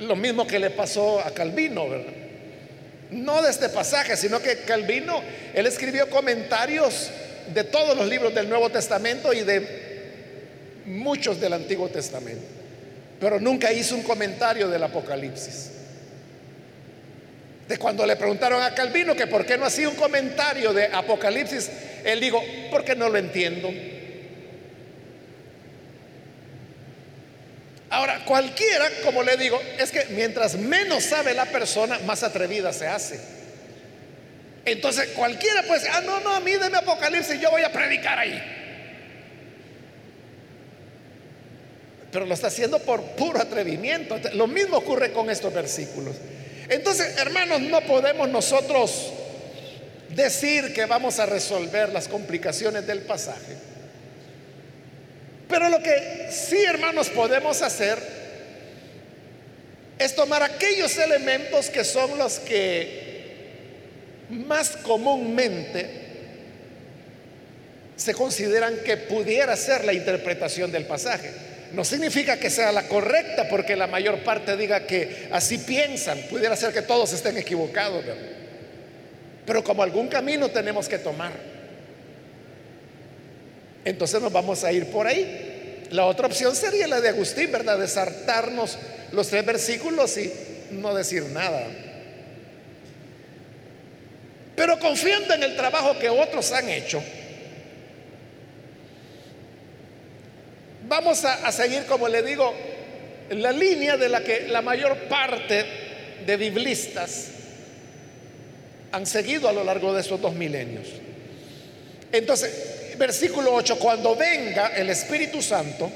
Lo 0.00 0.16
mismo 0.16 0.46
que 0.46 0.58
le 0.58 0.70
pasó 0.70 1.20
a 1.20 1.32
Calvino, 1.32 1.88
¿verdad? 1.88 2.12
No 3.10 3.42
de 3.42 3.50
este 3.50 3.68
pasaje, 3.68 4.16
sino 4.16 4.40
que 4.40 4.58
Calvino, 4.58 5.20
él 5.52 5.66
escribió 5.66 6.10
comentarios 6.10 7.10
de 7.52 7.64
todos 7.64 7.96
los 7.96 8.08
libros 8.08 8.34
del 8.34 8.48
Nuevo 8.48 8.70
Testamento 8.70 9.32
y 9.32 9.40
de 9.40 10.82
muchos 10.86 11.40
del 11.40 11.52
Antiguo 11.52 11.88
Testamento, 11.88 12.44
pero 13.20 13.40
nunca 13.40 13.72
hizo 13.72 13.94
un 13.94 14.02
comentario 14.02 14.68
del 14.68 14.82
Apocalipsis. 14.82 15.70
De 17.68 17.78
cuando 17.78 18.04
le 18.04 18.16
preguntaron 18.16 18.62
a 18.62 18.74
Calvino 18.74 19.16
que 19.16 19.26
por 19.26 19.46
qué 19.46 19.56
no 19.56 19.64
hacía 19.64 19.88
un 19.88 19.96
comentario 19.96 20.72
de 20.72 20.86
Apocalipsis, 20.86 21.70
él 22.04 22.20
dijo, 22.20 22.42
porque 22.70 22.94
no 22.94 23.08
lo 23.08 23.16
entiendo. 23.16 23.70
Ahora, 27.88 28.24
cualquiera, 28.24 28.90
como 29.02 29.22
le 29.22 29.36
digo, 29.36 29.60
es 29.78 29.90
que 29.90 30.06
mientras 30.10 30.56
menos 30.56 31.04
sabe 31.04 31.32
la 31.32 31.46
persona, 31.46 31.98
más 32.00 32.22
atrevida 32.22 32.72
se 32.72 32.88
hace. 32.88 33.20
Entonces, 34.64 35.10
cualquiera 35.10 35.62
puede 35.62 35.80
decir, 35.80 35.92
ah, 35.94 36.00
no, 36.00 36.20
no, 36.20 36.30
a 36.34 36.40
mí 36.40 36.52
deme 36.52 36.78
Apocalipsis, 36.78 37.40
yo 37.40 37.50
voy 37.50 37.62
a 37.62 37.72
predicar 37.72 38.18
ahí. 38.18 38.42
Pero 42.10 42.26
lo 42.26 42.34
está 42.34 42.48
haciendo 42.48 42.78
por 42.78 43.02
puro 43.16 43.40
atrevimiento. 43.40 44.18
Lo 44.34 44.46
mismo 44.46 44.76
ocurre 44.76 45.12
con 45.12 45.30
estos 45.30 45.52
versículos. 45.52 46.16
Entonces, 46.68 47.18
hermanos, 47.18 47.60
no 47.60 47.80
podemos 47.82 48.28
nosotros 48.28 49.12
decir 50.10 50.72
que 50.72 50.86
vamos 50.86 51.18
a 51.18 51.26
resolver 51.26 51.90
las 51.90 52.08
complicaciones 52.08 52.86
del 52.86 53.00
pasaje. 53.00 53.56
Pero 55.48 55.68
lo 55.68 55.82
que 55.82 56.28
sí, 56.30 56.62
hermanos, 56.64 57.10
podemos 57.10 57.62
hacer 57.62 57.98
es 59.98 60.14
tomar 60.14 60.42
aquellos 60.42 60.96
elementos 60.98 61.70
que 61.70 61.84
son 61.84 62.18
los 62.18 62.38
que 62.40 63.04
más 64.30 64.70
comúnmente 64.70 66.02
se 67.96 68.14
consideran 68.14 68.78
que 68.84 68.96
pudiera 68.96 69.56
ser 69.56 69.84
la 69.84 69.92
interpretación 69.92 70.72
del 70.72 70.86
pasaje. 70.86 71.30
No 71.74 71.84
significa 71.84 72.38
que 72.38 72.50
sea 72.50 72.70
la 72.70 72.84
correcta 72.84 73.48
porque 73.48 73.74
la 73.74 73.88
mayor 73.88 74.22
parte 74.22 74.56
diga 74.56 74.86
que 74.86 75.28
así 75.32 75.58
piensan. 75.58 76.18
Pudiera 76.30 76.54
ser 76.54 76.72
que 76.72 76.82
todos 76.82 77.12
estén 77.12 77.36
equivocados. 77.36 78.04
Pero 79.44 79.64
como 79.64 79.82
algún 79.82 80.06
camino 80.06 80.48
tenemos 80.50 80.88
que 80.88 80.98
tomar. 80.98 81.32
Entonces 83.84 84.22
nos 84.22 84.32
vamos 84.32 84.62
a 84.62 84.72
ir 84.72 84.86
por 84.86 85.08
ahí. 85.08 85.86
La 85.90 86.06
otra 86.06 86.28
opción 86.28 86.54
sería 86.54 86.86
la 86.86 87.00
de 87.00 87.08
Agustín, 87.08 87.50
¿verdad? 87.50 87.78
Desartarnos 87.78 88.78
los 89.10 89.28
tres 89.28 89.44
versículos 89.44 90.16
y 90.16 90.32
no 90.70 90.94
decir 90.94 91.24
nada. 91.24 91.66
Pero 94.54 94.78
confiando 94.78 95.34
en 95.34 95.42
el 95.42 95.56
trabajo 95.56 95.98
que 95.98 96.08
otros 96.08 96.52
han 96.52 96.68
hecho, 96.68 97.02
Vamos 100.96 101.24
a, 101.24 101.50
seguir, 101.50 101.86
como 101.86 102.06
le 102.06 102.22
digo, 102.22 102.54
la 103.30 103.50
línea 103.50 103.96
de 103.96 104.08
la 104.08 104.22
que 104.22 104.46
la 104.46 104.62
mayor 104.62 104.96
parte 105.08 105.66
de 106.24 106.36
biblistas 106.36 107.30
han 108.92 109.04
seguido 109.04 109.48
a 109.48 109.52
lo 109.52 109.64
largo 109.64 109.92
de 109.92 110.02
estos 110.02 110.20
dos 110.20 110.34
milenios. 110.34 110.86
Entonces, 112.12 112.94
versículo 112.96 113.52
8, 113.54 113.76
cuando 113.80 114.14
venga 114.14 114.68
el 114.68 114.88
Espíritu 114.88 115.42
Santo, 115.42 115.90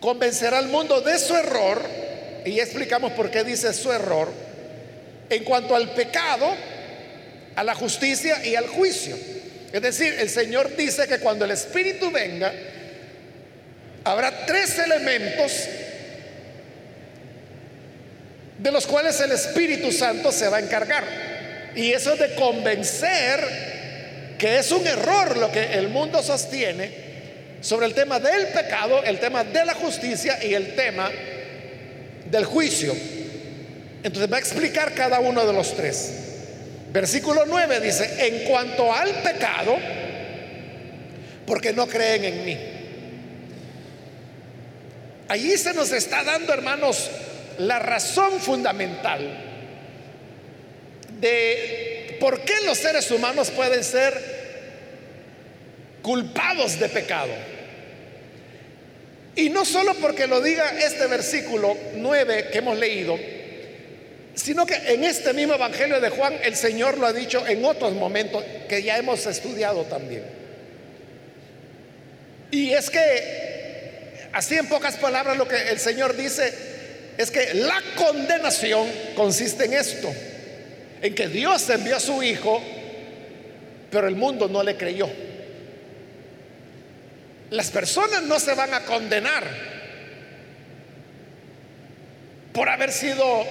convencerá 0.00 0.56
al 0.56 0.68
mundo 0.68 1.02
de 1.02 1.18
su 1.18 1.36
error, 1.36 1.82
y 2.46 2.58
explicamos 2.58 3.12
por 3.12 3.30
qué 3.30 3.44
dice 3.44 3.74
su 3.74 3.92
error, 3.92 4.32
en 5.28 5.44
cuanto 5.44 5.76
al 5.76 5.90
pecado, 5.90 6.54
a 7.54 7.62
la 7.62 7.74
justicia 7.74 8.42
y 8.46 8.54
al 8.54 8.66
juicio. 8.66 9.14
Es 9.74 9.82
decir, 9.82 10.14
el 10.20 10.30
Señor 10.30 10.74
dice 10.74 11.06
que 11.06 11.18
cuando 11.18 11.44
el 11.44 11.50
Espíritu 11.50 12.10
venga, 12.10 12.50
habrá 14.06 14.46
tres 14.46 14.78
elementos 14.78 15.68
de 18.56 18.70
los 18.70 18.86
cuales 18.86 19.20
el 19.20 19.32
Espíritu 19.32 19.90
Santo 19.90 20.30
se 20.30 20.48
va 20.48 20.58
a 20.58 20.60
encargar. 20.60 21.04
Y 21.74 21.90
eso 21.90 22.12
es 22.12 22.20
de 22.20 22.34
convencer 22.36 24.36
que 24.38 24.58
es 24.58 24.70
un 24.70 24.86
error 24.86 25.36
lo 25.36 25.50
que 25.50 25.74
el 25.74 25.88
mundo 25.88 26.22
sostiene 26.22 26.90
sobre 27.60 27.86
el 27.86 27.94
tema 27.94 28.20
del 28.20 28.46
pecado, 28.46 29.02
el 29.02 29.18
tema 29.18 29.42
de 29.42 29.64
la 29.64 29.74
justicia 29.74 30.38
y 30.42 30.54
el 30.54 30.76
tema 30.76 31.10
del 32.30 32.44
juicio. 32.44 32.94
Entonces 34.04 34.32
va 34.32 34.36
a 34.36 34.40
explicar 34.40 34.94
cada 34.94 35.18
uno 35.18 35.44
de 35.44 35.52
los 35.52 35.74
tres. 35.74 36.12
Versículo 36.92 37.44
9 37.44 37.80
dice, 37.80 38.28
en 38.28 38.48
cuanto 38.48 38.94
al 38.94 39.10
pecado, 39.22 39.76
porque 41.44 41.72
no 41.72 41.88
creen 41.88 42.24
en 42.24 42.44
mí. 42.44 42.75
Allí 45.28 45.56
se 45.58 45.74
nos 45.74 45.92
está 45.92 46.22
dando, 46.22 46.52
hermanos, 46.52 47.10
la 47.58 47.78
razón 47.78 48.40
fundamental 48.40 49.46
de 51.20 52.16
por 52.20 52.40
qué 52.42 52.54
los 52.64 52.78
seres 52.78 53.10
humanos 53.10 53.50
pueden 53.50 53.82
ser 53.82 54.36
culpados 56.02 56.78
de 56.78 56.88
pecado. 56.88 57.32
Y 59.34 59.50
no 59.50 59.64
solo 59.64 59.94
porque 59.94 60.26
lo 60.26 60.40
diga 60.40 60.78
este 60.78 61.06
versículo 61.06 61.76
9 61.94 62.48
que 62.50 62.58
hemos 62.58 62.78
leído, 62.78 63.18
sino 64.34 64.64
que 64.64 64.74
en 64.74 65.04
este 65.04 65.32
mismo 65.32 65.54
Evangelio 65.54 66.00
de 66.00 66.10
Juan 66.10 66.38
el 66.42 66.56
Señor 66.56 66.98
lo 66.98 67.06
ha 67.06 67.12
dicho 67.12 67.46
en 67.46 67.64
otros 67.64 67.92
momentos 67.94 68.44
que 68.68 68.82
ya 68.82 68.96
hemos 68.96 69.26
estudiado 69.26 69.82
también. 69.84 70.24
Y 72.50 72.70
es 72.70 72.88
que, 72.88 73.45
así 74.36 74.54
en 74.54 74.66
pocas 74.66 74.96
palabras, 74.96 75.38
lo 75.38 75.48
que 75.48 75.70
el 75.70 75.78
Señor 75.80 76.14
dice 76.14 76.52
es 77.16 77.30
que 77.30 77.54
la 77.54 77.82
condenación 77.96 78.86
consiste 79.14 79.64
en 79.64 79.72
esto, 79.72 80.12
en 81.00 81.14
que 81.14 81.28
Dios 81.28 81.68
envió 81.70 81.96
a 81.96 82.00
su 82.00 82.22
Hijo, 82.22 82.62
pero 83.90 84.06
el 84.06 84.14
mundo 84.14 84.46
no 84.46 84.62
le 84.62 84.76
creyó. 84.76 85.08
Las 87.48 87.70
personas 87.70 88.24
no 88.24 88.38
se 88.38 88.52
van 88.52 88.74
a 88.74 88.84
condenar 88.84 89.44
por 92.52 92.68
haber 92.68 92.92
sido 92.92 93.42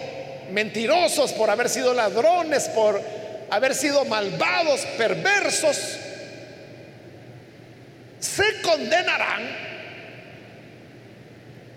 mentirosos, 0.51 1.33
por 1.33 1.49
haber 1.49 1.69
sido 1.69 1.95
ladrones, 1.95 2.69
por 2.69 3.01
haber 3.49 3.73
sido 3.73 4.05
malvados, 4.05 4.81
perversos. 4.97 5.97
Se 8.19 8.61
condenarán 8.61 9.74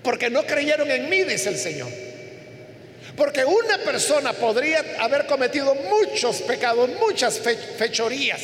porque 0.03 0.31
no 0.31 0.45
creyeron 0.45 0.91
en 0.91 1.09
mí, 1.09 1.23
dice 1.23 1.49
el 1.49 1.59
Señor. 1.59 1.89
Porque 3.17 3.45
una 3.45 3.79
persona 3.79 4.33
podría 4.33 4.85
haber 5.01 5.27
cometido 5.27 5.75
muchos 5.75 6.43
pecados, 6.43 6.89
muchas 7.01 7.41
fechorías. 7.77 8.43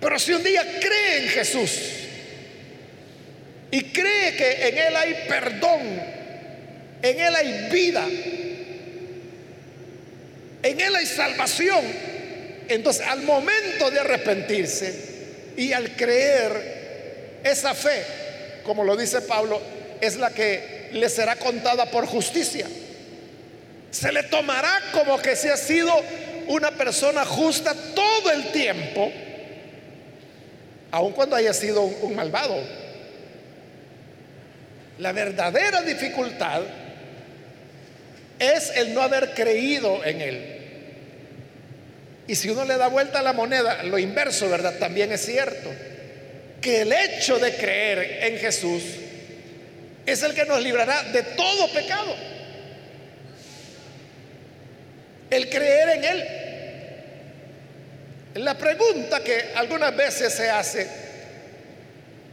Pero 0.00 0.18
si 0.18 0.32
un 0.32 0.42
día 0.42 0.64
cree 0.80 1.24
en 1.24 1.28
Jesús, 1.28 1.70
y 3.70 3.82
cree 3.84 4.34
que 4.34 4.68
en 4.68 4.78
Él 4.78 4.96
hay 4.96 5.14
perdón, 5.28 5.80
en 7.02 7.20
Él 7.20 7.36
hay 7.36 7.68
vida, 7.70 8.06
en 10.62 10.80
Él 10.80 10.96
hay 10.96 11.06
salvación, 11.06 11.84
entonces 12.68 13.06
al 13.06 13.22
momento 13.22 13.90
de 13.90 14.00
arrepentirse 14.00 14.94
y 15.56 15.72
al 15.72 15.96
creer, 15.96 16.78
esa 17.44 17.74
fe, 17.74 18.04
como 18.64 18.84
lo 18.84 18.96
dice 18.96 19.20
Pablo, 19.22 19.60
es 20.00 20.16
la 20.16 20.30
que 20.30 20.90
le 20.92 21.08
será 21.08 21.36
contada 21.36 21.90
por 21.90 22.06
justicia. 22.06 22.66
Se 23.90 24.12
le 24.12 24.22
tomará 24.24 24.80
como 24.92 25.18
que 25.18 25.36
se 25.36 25.50
ha 25.50 25.56
sido 25.56 25.92
una 26.48 26.70
persona 26.70 27.24
justa 27.24 27.74
todo 27.94 28.30
el 28.30 28.52
tiempo, 28.52 29.10
aun 30.90 31.12
cuando 31.12 31.36
haya 31.36 31.52
sido 31.52 31.82
un 31.82 32.14
malvado. 32.14 32.56
La 34.98 35.12
verdadera 35.12 35.82
dificultad 35.82 36.62
es 38.38 38.72
el 38.76 38.94
no 38.94 39.02
haber 39.02 39.34
creído 39.34 40.04
en 40.04 40.20
Él. 40.20 40.54
Y 42.26 42.34
si 42.34 42.50
uno 42.50 42.64
le 42.64 42.76
da 42.76 42.88
vuelta 42.88 43.20
a 43.20 43.22
la 43.22 43.32
moneda, 43.32 43.82
lo 43.84 43.98
inverso, 43.98 44.50
¿verdad? 44.50 44.78
También 44.78 45.12
es 45.12 45.24
cierto. 45.24 45.70
Que 46.60 46.82
el 46.82 46.92
hecho 46.92 47.38
de 47.38 47.54
creer 47.54 48.24
en 48.24 48.38
Jesús 48.38 48.82
es 50.10 50.22
el 50.22 50.34
que 50.34 50.44
nos 50.44 50.62
librará 50.62 51.02
de 51.04 51.22
todo 51.22 51.72
pecado. 51.72 52.14
El 55.30 55.48
creer 55.50 55.88
en 55.90 56.04
Él. 56.04 56.28
La 58.34 58.56
pregunta 58.56 59.22
que 59.22 59.52
algunas 59.54 59.96
veces 59.96 60.32
se 60.32 60.48
hace, 60.48 60.86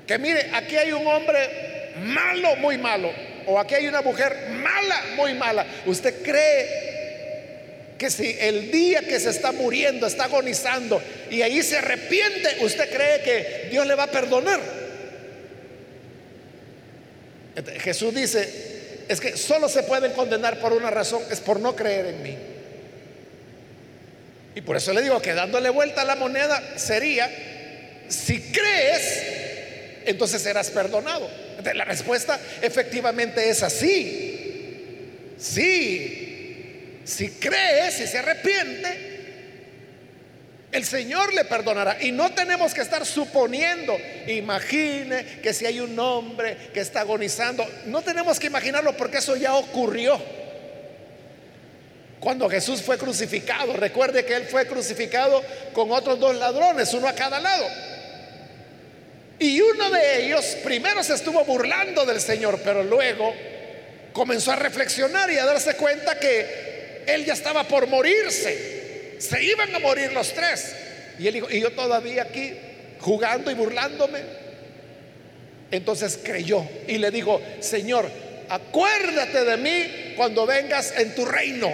que 0.06 0.18
mire, 0.20 0.52
aquí 0.54 0.78
hay 0.78 0.92
un 0.92 1.06
hombre 1.08 1.94
malo, 1.98 2.56
muy 2.58 2.78
malo, 2.78 3.12
o 3.48 3.60
aquí 3.60 3.76
hay 3.76 3.88
una 3.88 4.02
mujer 4.02 4.50
mala, 4.50 5.04
muy 5.16 5.34
mala, 5.34 5.66
¿usted 5.86 6.22
cree 6.22 6.86
que 7.98 8.12
si 8.12 8.38
el 8.40 8.72
día 8.72 9.02
que 9.02 9.20
se 9.20 9.30
está 9.30 9.52
muriendo, 9.52 10.06
está 10.06 10.26
agonizando 10.26 11.02
y 11.32 11.42
ahí 11.42 11.64
se 11.64 11.78
arrepiente, 11.78 12.58
usted 12.62 12.90
cree 12.94 13.22
que 13.22 13.68
Dios 13.72 13.88
le 13.88 13.96
va 13.96 14.04
a 14.04 14.12
perdonar? 14.12 14.85
Jesús 17.80 18.13
dice, 18.13 19.06
es 19.08 19.20
que 19.20 19.38
solo 19.38 19.70
se 19.70 19.84
pueden 19.84 20.12
condenar 20.13 20.60
por 20.60 20.74
una 20.74 20.89
razón, 20.89 21.22
es 21.30 21.39
por 21.39 21.60
no 21.60 21.76
creer 21.76 22.08
en 22.08 22.24
mí. 22.24 22.38
Y 24.56 24.62
por 24.62 24.78
eso 24.78 24.94
le 24.94 25.02
digo 25.02 25.22
que 25.22 25.34
dándole 25.34 25.70
vuelta 25.70 26.02
a 26.02 26.06
la 26.06 26.15
moneda 26.15 26.62
sería, 26.78 27.30
si 28.08 28.41
crees, 28.52 29.22
entonces 30.06 30.41
serás 30.41 30.70
perdonado. 30.70 31.30
La 31.74 31.86
respuesta 31.86 32.39
efectivamente 32.62 33.50
es 33.50 33.63
así. 33.63 35.36
Sí, 35.38 37.02
si 37.04 37.30
cree, 37.32 37.91
si 37.91 38.08
se 38.08 38.18
arrepiente, 38.18 39.05
el 40.76 40.86
Señor 40.86 41.34
le 41.34 41.46
perdonará. 41.46 41.98
Y 42.02 42.12
no 42.12 42.34
tenemos 42.34 42.74
que 42.74 42.82
estar 42.82 43.06
suponiendo, 43.06 43.98
imagine 44.28 45.40
que 45.42 45.54
si 45.54 45.66
hay 45.66 45.80
un 45.80 45.98
hombre 45.98 46.70
que 46.74 46.82
está 46.82 47.02
agonizando, 47.02 47.66
no 47.86 48.02
tenemos 48.02 48.40
que 48.40 48.48
imaginarlo 48.48 48.96
porque 48.98 49.20
eso 49.20 49.36
ya 49.38 49.56
ocurrió. 49.56 50.20
Cuando 52.20 52.50
Jesús 52.50 52.82
fue 52.82 52.98
crucificado, 52.98 53.74
recuerde 53.74 54.26
que 54.26 54.36
Él 54.36 54.46
fue 54.46 54.68
crucificado 54.68 55.42
con 55.74 55.92
otros 55.92 56.20
dos 56.20 56.36
ladrones, 56.36 56.94
uno 56.94 57.08
a 57.08 57.14
cada 57.14 57.40
lado. 57.40 57.66
Y 59.40 59.62
uno 59.62 59.90
de 59.90 60.26
ellos 60.26 60.58
primero 60.64 61.04
se 61.04 61.14
estuvo 61.14 61.44
burlando 61.46 62.06
del 62.06 62.20
Señor, 62.20 62.60
pero 62.64 62.84
luego 62.84 63.34
comenzó 64.12 64.52
a 64.52 64.56
reflexionar 64.56 65.32
y 65.32 65.38
a 65.38 65.46
darse 65.46 65.76
cuenta 65.76 66.20
que 66.20 67.04
él 67.08 67.24
ya 67.26 67.34
estaba 67.34 67.64
por 67.66 67.88
morirse. 67.88 68.85
Se 69.30 69.44
iban 69.44 69.74
a 69.76 69.80
morir 69.80 70.12
los 70.14 70.34
tres. 70.34 70.76
Y 71.20 71.28
él 71.28 71.34
dijo, 71.34 71.50
y 71.50 71.62
yo 71.62 71.72
todavía 71.72 72.24
aquí 72.24 72.54
jugando 73.00 73.52
y 73.52 73.54
burlándome. 73.54 74.20
Entonces 75.72 76.20
creyó 76.24 76.66
y 76.88 76.98
le 76.98 77.12
dijo, 77.12 77.42
Señor, 77.60 78.10
acuérdate 78.50 79.44
de 79.46 79.58
mí 79.58 80.14
cuando 80.16 80.46
vengas 80.46 80.94
en 80.98 81.16
tu 81.16 81.26
reino. 81.26 81.74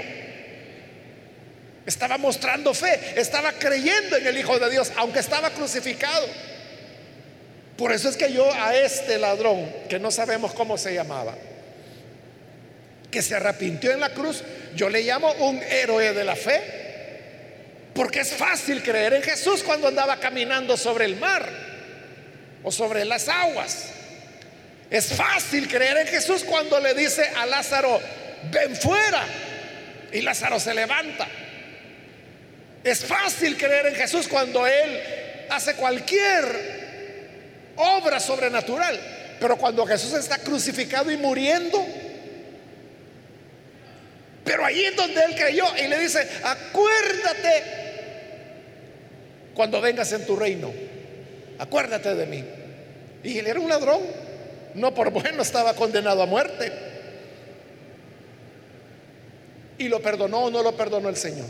Estaba 1.85 2.17
mostrando 2.17 2.73
fe, 2.73 2.99
estaba 3.15 3.53
creyendo 3.53 4.17
en 4.17 4.27
el 4.27 4.37
Hijo 4.37 4.59
de 4.59 4.69
Dios, 4.69 4.91
aunque 4.95 5.19
estaba 5.19 5.49
crucificado. 5.49 6.27
Por 7.75 7.91
eso 7.91 8.09
es 8.09 8.17
que 8.17 8.31
yo 8.31 8.51
a 8.53 8.75
este 8.75 9.17
ladrón, 9.17 9.67
que 9.89 9.99
no 9.99 10.11
sabemos 10.11 10.53
cómo 10.53 10.77
se 10.77 10.93
llamaba, 10.93 11.35
que 13.09 13.21
se 13.21 13.35
arrepintió 13.35 13.91
en 13.91 13.99
la 13.99 14.11
cruz, 14.11 14.43
yo 14.75 14.89
le 14.89 15.01
llamo 15.01 15.31
un 15.33 15.61
héroe 15.63 16.13
de 16.13 16.23
la 16.23 16.35
fe. 16.35 16.80
Porque 17.93 18.21
es 18.21 18.33
fácil 18.33 18.81
creer 18.81 19.13
en 19.13 19.23
Jesús 19.23 19.63
cuando 19.63 19.87
andaba 19.87 20.17
caminando 20.17 20.77
sobre 20.77 21.05
el 21.05 21.17
mar 21.17 21.47
o 22.63 22.71
sobre 22.71 23.03
las 23.05 23.27
aguas. 23.27 23.87
Es 24.89 25.13
fácil 25.13 25.67
creer 25.67 25.97
en 25.97 26.07
Jesús 26.07 26.43
cuando 26.43 26.79
le 26.79 26.93
dice 26.93 27.23
a 27.37 27.45
Lázaro, 27.45 27.99
ven 28.51 28.75
fuera. 28.75 29.25
Y 30.11 30.21
Lázaro 30.21 30.59
se 30.59 30.73
levanta. 30.73 31.27
Es 32.83 33.05
fácil 33.05 33.57
creer 33.57 33.87
en 33.87 33.95
Jesús 33.95 34.27
cuando 34.27 34.65
Él 34.65 35.01
hace 35.49 35.75
cualquier 35.75 37.73
obra 37.75 38.19
sobrenatural. 38.19 38.99
Pero 39.39 39.57
cuando 39.57 39.85
Jesús 39.85 40.13
está 40.13 40.37
crucificado 40.37 41.11
y 41.11 41.17
muriendo, 41.17 41.85
pero 44.43 44.65
ahí 44.65 44.85
es 44.85 44.95
donde 44.95 45.23
él 45.23 45.35
creyó 45.35 45.65
y 45.77 45.87
le 45.87 45.99
dice, 45.99 46.27
acuérdate 46.43 47.63
cuando 49.53 49.81
vengas 49.81 50.11
en 50.13 50.25
tu 50.25 50.35
reino, 50.35 50.73
acuérdate 51.59 52.15
de 52.15 52.25
mí. 52.25 52.43
Y 53.23 53.37
él 53.37 53.47
era 53.47 53.59
un 53.59 53.69
ladrón, 53.69 54.01
no 54.75 54.93
por 54.93 55.11
bueno 55.11 55.41
estaba 55.41 55.75
condenado 55.75 56.21
a 56.21 56.25
muerte. 56.25 56.71
Y 59.77 59.87
lo 59.87 60.01
perdonó 60.01 60.45
o 60.45 60.51
no 60.51 60.63
lo 60.63 60.75
perdonó 60.75 61.09
el 61.09 61.17
Señor. 61.17 61.47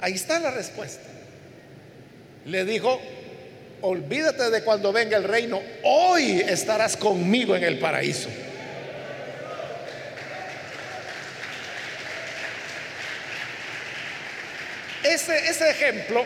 Ahí 0.00 0.12
está 0.12 0.38
la 0.38 0.50
respuesta. 0.50 1.04
Le 2.44 2.64
dijo, 2.64 3.00
olvídate 3.82 4.50
de 4.50 4.62
cuando 4.62 4.92
venga 4.92 5.16
el 5.16 5.24
reino, 5.24 5.60
hoy 5.82 6.44
estarás 6.46 6.96
conmigo 6.96 7.56
en 7.56 7.64
el 7.64 7.78
paraíso. 7.78 8.28
Ese, 15.06 15.48
ese 15.48 15.70
ejemplo 15.70 16.24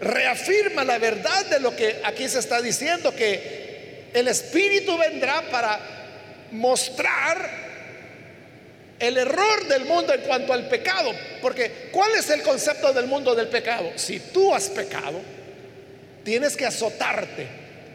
reafirma 0.00 0.84
la 0.84 0.98
verdad 0.98 1.46
de 1.46 1.60
lo 1.60 1.74
que 1.74 2.00
aquí 2.04 2.28
se 2.28 2.38
está 2.38 2.60
diciendo, 2.60 3.14
que 3.14 4.10
el 4.12 4.28
Espíritu 4.28 4.96
vendrá 4.98 5.42
para 5.50 5.78
mostrar 6.52 7.66
el 8.98 9.18
error 9.18 9.68
del 9.68 9.84
mundo 9.84 10.14
en 10.14 10.22
cuanto 10.22 10.52
al 10.52 10.68
pecado. 10.68 11.12
Porque 11.42 11.88
¿cuál 11.92 12.12
es 12.14 12.30
el 12.30 12.42
concepto 12.42 12.92
del 12.92 13.06
mundo 13.06 13.34
del 13.34 13.48
pecado? 13.48 13.92
Si 13.96 14.20
tú 14.20 14.54
has 14.54 14.68
pecado, 14.68 15.20
tienes 16.24 16.56
que 16.56 16.66
azotarte, 16.66 17.46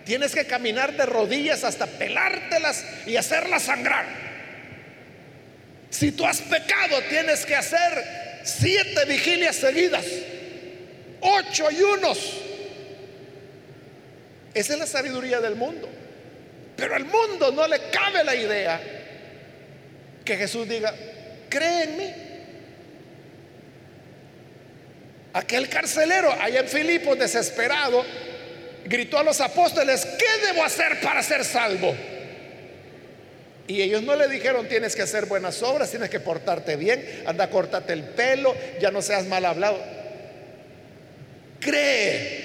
tienes 0.05 0.33
que 0.33 0.45
caminar 0.45 0.93
de 0.93 1.05
rodillas 1.05 1.63
hasta 1.63 1.85
pelártelas 1.85 2.85
y 3.05 3.15
hacerlas 3.15 3.63
sangrar. 3.63 4.05
Si 5.89 6.11
tú 6.11 6.25
has 6.25 6.41
pecado, 6.41 7.01
tienes 7.09 7.45
que 7.45 7.55
hacer 7.55 8.20
siete 8.43 9.05
vigilias 9.05 9.55
seguidas, 9.55 10.05
ocho 11.21 11.67
ayunos. 11.67 12.41
Esa 14.53 14.73
es 14.73 14.79
la 14.79 14.87
sabiduría 14.87 15.39
del 15.39 15.55
mundo. 15.55 15.89
Pero 16.75 16.95
al 16.95 17.05
mundo 17.05 17.51
no 17.51 17.67
le 17.67 17.79
cabe 17.91 18.23
la 18.23 18.35
idea 18.35 18.81
que 20.25 20.37
Jesús 20.37 20.67
diga, 20.67 20.93
cree 21.49 21.83
en 21.83 21.97
mí. 21.97 22.13
Aquel 25.33 25.69
carcelero 25.69 26.31
allá 26.33 26.61
en 26.61 26.67
Filipos, 26.67 27.17
desesperado, 27.17 28.03
gritó 28.85 29.19
a 29.19 29.23
los 29.23 29.39
apóstoles, 29.39 30.05
¿qué 30.05 30.47
debo 30.47 30.63
hacer 30.63 30.99
para 31.01 31.23
ser 31.23 31.45
salvo? 31.45 31.95
Y 33.71 33.81
ellos 33.81 34.03
no 34.03 34.17
le 34.17 34.27
dijeron, 34.27 34.67
tienes 34.67 34.97
que 34.97 35.01
hacer 35.01 35.27
buenas 35.27 35.63
obras, 35.63 35.89
tienes 35.89 36.09
que 36.09 36.19
portarte 36.19 36.75
bien, 36.75 37.23
anda, 37.25 37.49
cortate 37.49 37.93
el 37.93 38.03
pelo, 38.03 38.53
ya 38.81 38.91
no 38.91 39.01
seas 39.01 39.25
mal 39.27 39.45
hablado. 39.45 39.81
Cree. 41.57 42.41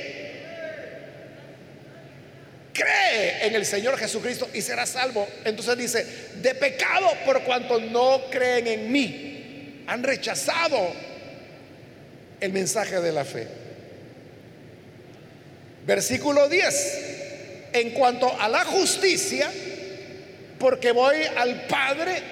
Cree 2.73 3.45
en 3.45 3.57
el 3.57 3.67
Señor 3.67 3.99
Jesucristo 3.99 4.49
y 4.55 4.63
serás 4.63 4.91
salvo. 4.91 5.27
Entonces 5.45 5.77
dice, 5.77 6.07
de 6.41 6.55
pecado 6.55 7.09
por 7.25 7.43
cuanto 7.43 7.81
no 7.81 8.31
creen 8.31 8.69
en 8.69 8.93
mí. 8.93 9.83
Han 9.89 10.05
rechazado 10.05 10.93
el 12.39 12.53
mensaje 12.53 13.01
de 13.01 13.11
la 13.11 13.25
fe. 13.25 13.49
Versículo 15.85 16.49
10. 16.49 16.99
En 17.73 17.91
cuanto 17.91 18.33
a 18.41 18.49
la 18.49 18.65
justicia, 18.65 19.51
porque 20.59 20.93
voy 20.93 21.17
al 21.37 21.67
Padre 21.67 22.23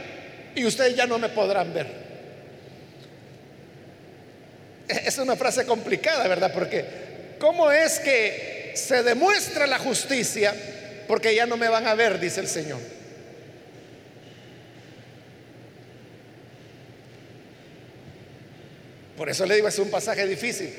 y 0.54 0.64
ustedes 0.64 0.96
ya 0.96 1.06
no 1.06 1.18
me 1.18 1.28
podrán 1.28 1.72
ver. 1.72 2.04
Es 4.88 5.18
una 5.18 5.36
frase 5.36 5.64
complicada, 5.64 6.28
¿verdad? 6.28 6.52
Porque 6.52 6.84
¿cómo 7.38 7.70
es 7.70 7.98
que 8.00 8.72
se 8.74 9.02
demuestra 9.02 9.66
la 9.66 9.78
justicia? 9.78 10.54
Porque 11.08 11.34
ya 11.34 11.46
no 11.46 11.56
me 11.56 11.68
van 11.68 11.86
a 11.86 11.94
ver, 11.94 12.18
dice 12.18 12.40
el 12.40 12.48
Señor. 12.48 12.80
Por 19.16 19.30
eso 19.30 19.46
le 19.46 19.54
digo, 19.54 19.68
es 19.68 19.78
un 19.78 19.90
pasaje 19.90 20.26
difícil. 20.26 20.74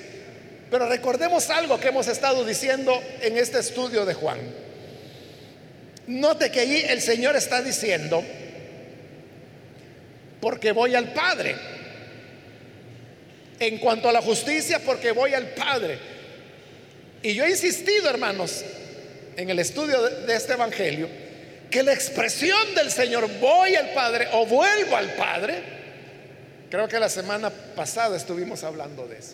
Pero 0.70 0.90
recordemos 0.90 1.50
algo 1.50 1.80
que 1.80 1.88
hemos 1.88 2.08
estado 2.08 2.44
diciendo 2.44 3.02
en 3.22 3.38
este 3.38 3.60
estudio 3.60 4.06
de 4.06 4.14
Juan. 4.14 4.65
Note 6.08 6.52
que 6.52 6.60
allí 6.60 6.82
el 6.88 7.02
Señor 7.02 7.36
está 7.36 7.62
diciendo, 7.62 8.24
porque 10.40 10.72
voy 10.72 10.96
al 10.96 11.12
Padre. 11.14 11.56
En 13.60 13.78
cuanto 13.78 14.10
a 14.10 14.12
la 14.12 14.22
justicia, 14.22 14.80
porque 14.80 15.12
voy 15.12 15.34
al 15.34 15.48
Padre. 15.50 15.98
Y 17.24 17.34
yo 17.34 17.46
he 17.46 17.50
insistido, 17.50 18.10
hermanos, 18.10 18.64
en 19.36 19.50
el 19.50 19.60
estudio 19.60 20.02
de 20.02 20.36
este 20.36 20.54
Evangelio, 20.54 21.08
que 21.72 21.82
la 21.82 21.94
expresión 21.94 22.76
del 22.76 22.92
Señor, 22.92 23.28
voy 23.40 23.76
al 23.76 23.90
Padre 23.90 24.28
o 24.34 24.46
vuelvo 24.46 24.96
al 24.96 25.14
Padre, 25.16 25.56
creo 26.70 26.88
que 26.88 27.00
la 27.00 27.10
semana 27.10 27.50
pasada 27.50 28.16
estuvimos 28.16 28.64
hablando 28.64 29.08
de 29.08 29.18
eso. 29.18 29.34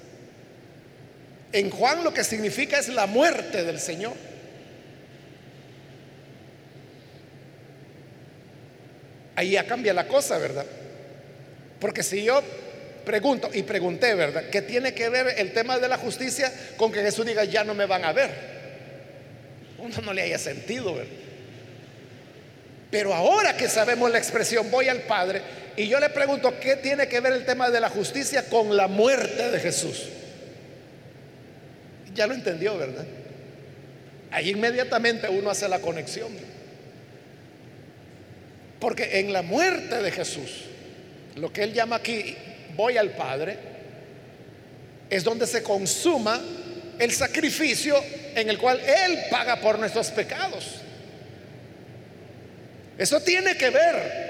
En 1.52 1.70
Juan 1.70 2.04
lo 2.04 2.14
que 2.14 2.24
significa 2.24 2.80
es 2.80 2.88
la 2.88 3.08
muerte 3.08 3.64
del 3.64 3.80
Señor. 3.80 4.14
Ahí 9.42 9.52
ya 9.52 9.66
cambia 9.66 9.94
la 9.94 10.08
cosa, 10.08 10.38
¿verdad? 10.38 10.66
Porque 11.80 12.04
si 12.04 12.24
yo 12.24 12.42
pregunto 13.04 13.50
y 13.52 13.64
pregunté, 13.64 14.14
¿verdad? 14.14 14.44
¿Qué 14.52 14.62
tiene 14.62 14.94
que 14.94 15.10
ver 15.10 15.34
el 15.38 15.52
tema 15.52 15.80
de 15.80 15.88
la 15.88 15.98
justicia 15.98 16.52
con 16.78 16.92
que 16.92 17.02
Jesús 17.02 17.26
diga, 17.26 17.44
ya 17.44 17.64
no 17.64 17.74
me 17.74 17.88
van 17.88 18.06
a 18.06 18.14
ver? 18.14 18.30
Uno 19.80 19.96
no 20.04 20.14
le 20.14 20.22
haya 20.22 20.38
sentido, 20.38 20.94
¿verdad? 20.94 21.12
Pero 22.92 23.16
ahora 23.16 23.58
que 23.58 23.68
sabemos 23.68 24.12
la 24.12 24.20
expresión 24.20 24.70
voy 24.70 24.90
al 24.90 25.02
Padre, 25.02 25.42
y 25.76 25.88
yo 25.88 26.00
le 26.00 26.10
pregunto, 26.10 26.60
¿qué 26.60 26.76
tiene 26.76 27.08
que 27.08 27.20
ver 27.20 27.34
el 27.34 27.46
tema 27.46 27.72
de 27.72 27.80
la 27.80 27.90
justicia 27.90 28.48
con 28.48 28.78
la 28.78 28.88
muerte 28.88 29.50
de 29.50 29.60
Jesús? 29.60 30.04
Ya 32.14 32.28
lo 32.28 32.36
entendió, 32.36 32.78
¿verdad? 32.78 33.06
Ahí 34.30 34.52
inmediatamente 34.52 35.30
uno 35.30 35.50
hace 35.50 35.68
la 35.68 35.80
conexión. 35.80 36.30
Porque 38.82 39.20
en 39.20 39.32
la 39.32 39.44
muerte 39.44 40.02
de 40.02 40.12
Jesús, 40.12 40.64
lo 41.36 41.54
que 41.54 41.64
él 41.64 41.72
llama 41.72 41.98
aquí, 41.98 42.36
voy 42.76 42.98
al 42.98 43.12
Padre, 43.12 43.58
es 45.08 45.24
donde 45.24 45.46
se 45.46 45.62
consuma 45.62 46.42
el 46.98 47.12
sacrificio 47.12 47.96
en 48.34 48.50
el 48.50 48.58
cual 48.58 48.80
Él 48.80 49.20
paga 49.30 49.58
por 49.58 49.78
nuestros 49.78 50.10
pecados. 50.10 50.66
Eso 52.98 53.22
tiene 53.22 53.56
que 53.56 53.70
ver 53.70 54.22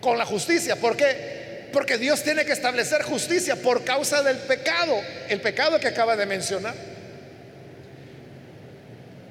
con 0.00 0.18
la 0.18 0.26
justicia. 0.26 0.76
¿Por 0.76 0.96
qué? 0.96 1.68
Porque 1.72 1.96
Dios 1.96 2.22
tiene 2.22 2.44
que 2.44 2.52
establecer 2.52 3.02
justicia 3.02 3.56
por 3.56 3.82
causa 3.84 4.22
del 4.22 4.36
pecado, 4.38 5.00
el 5.28 5.40
pecado 5.40 5.80
que 5.80 5.88
acaba 5.88 6.16
de 6.16 6.26
mencionar. 6.26 6.74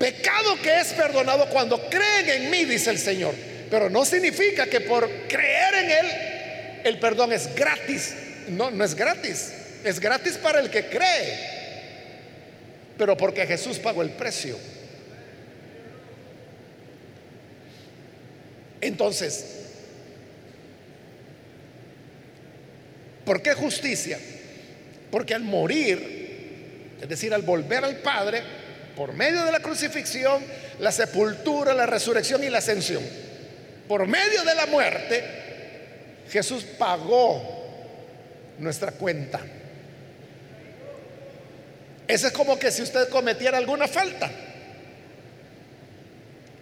Pecado 0.03 0.61
que 0.61 0.81
es 0.81 0.91
perdonado 0.91 1.47
cuando 1.47 1.89
creen 1.89 2.29
en 2.29 2.49
mí, 2.49 2.65
dice 2.65 2.89
el 2.89 2.99
Señor. 2.99 3.33
Pero 3.71 3.89
no 3.89 4.03
significa 4.03 4.65
que 4.65 4.81
por 4.81 5.09
creer 5.29 5.75
en 5.75 5.91
Él 5.91 6.05
el 6.83 6.99
perdón 6.99 7.31
es 7.31 7.55
gratis. 7.55 8.13
No, 8.49 8.69
no 8.69 8.83
es 8.83 8.95
gratis. 8.95 9.53
Es 9.81 10.01
gratis 10.01 10.33
para 10.33 10.59
el 10.59 10.69
que 10.69 10.87
cree. 10.87 11.39
Pero 12.97 13.15
porque 13.15 13.47
Jesús 13.47 13.79
pagó 13.79 14.01
el 14.01 14.09
precio. 14.09 14.57
Entonces, 18.81 19.45
¿por 23.23 23.41
qué 23.41 23.53
justicia? 23.53 24.19
Porque 25.09 25.33
al 25.33 25.43
morir, 25.43 26.97
es 27.01 27.07
decir, 27.07 27.33
al 27.33 27.43
volver 27.43 27.85
al 27.85 27.95
Padre, 27.99 28.62
por 28.95 29.13
medio 29.13 29.43
de 29.43 29.51
la 29.51 29.59
crucifixión, 29.59 30.43
la 30.79 30.91
sepultura, 30.91 31.73
la 31.73 31.85
resurrección 31.85 32.43
y 32.43 32.49
la 32.49 32.59
ascensión. 32.59 33.03
Por 33.87 34.07
medio 34.07 34.43
de 34.43 34.55
la 34.55 34.65
muerte, 34.67 35.23
Jesús 36.29 36.63
pagó 36.77 37.63
nuestra 38.59 38.91
cuenta. 38.91 39.39
Eso 42.07 42.27
es 42.27 42.33
como 42.33 42.59
que 42.59 42.71
si 42.71 42.81
usted 42.81 43.09
cometiera 43.09 43.57
alguna 43.57 43.87
falta 43.87 44.29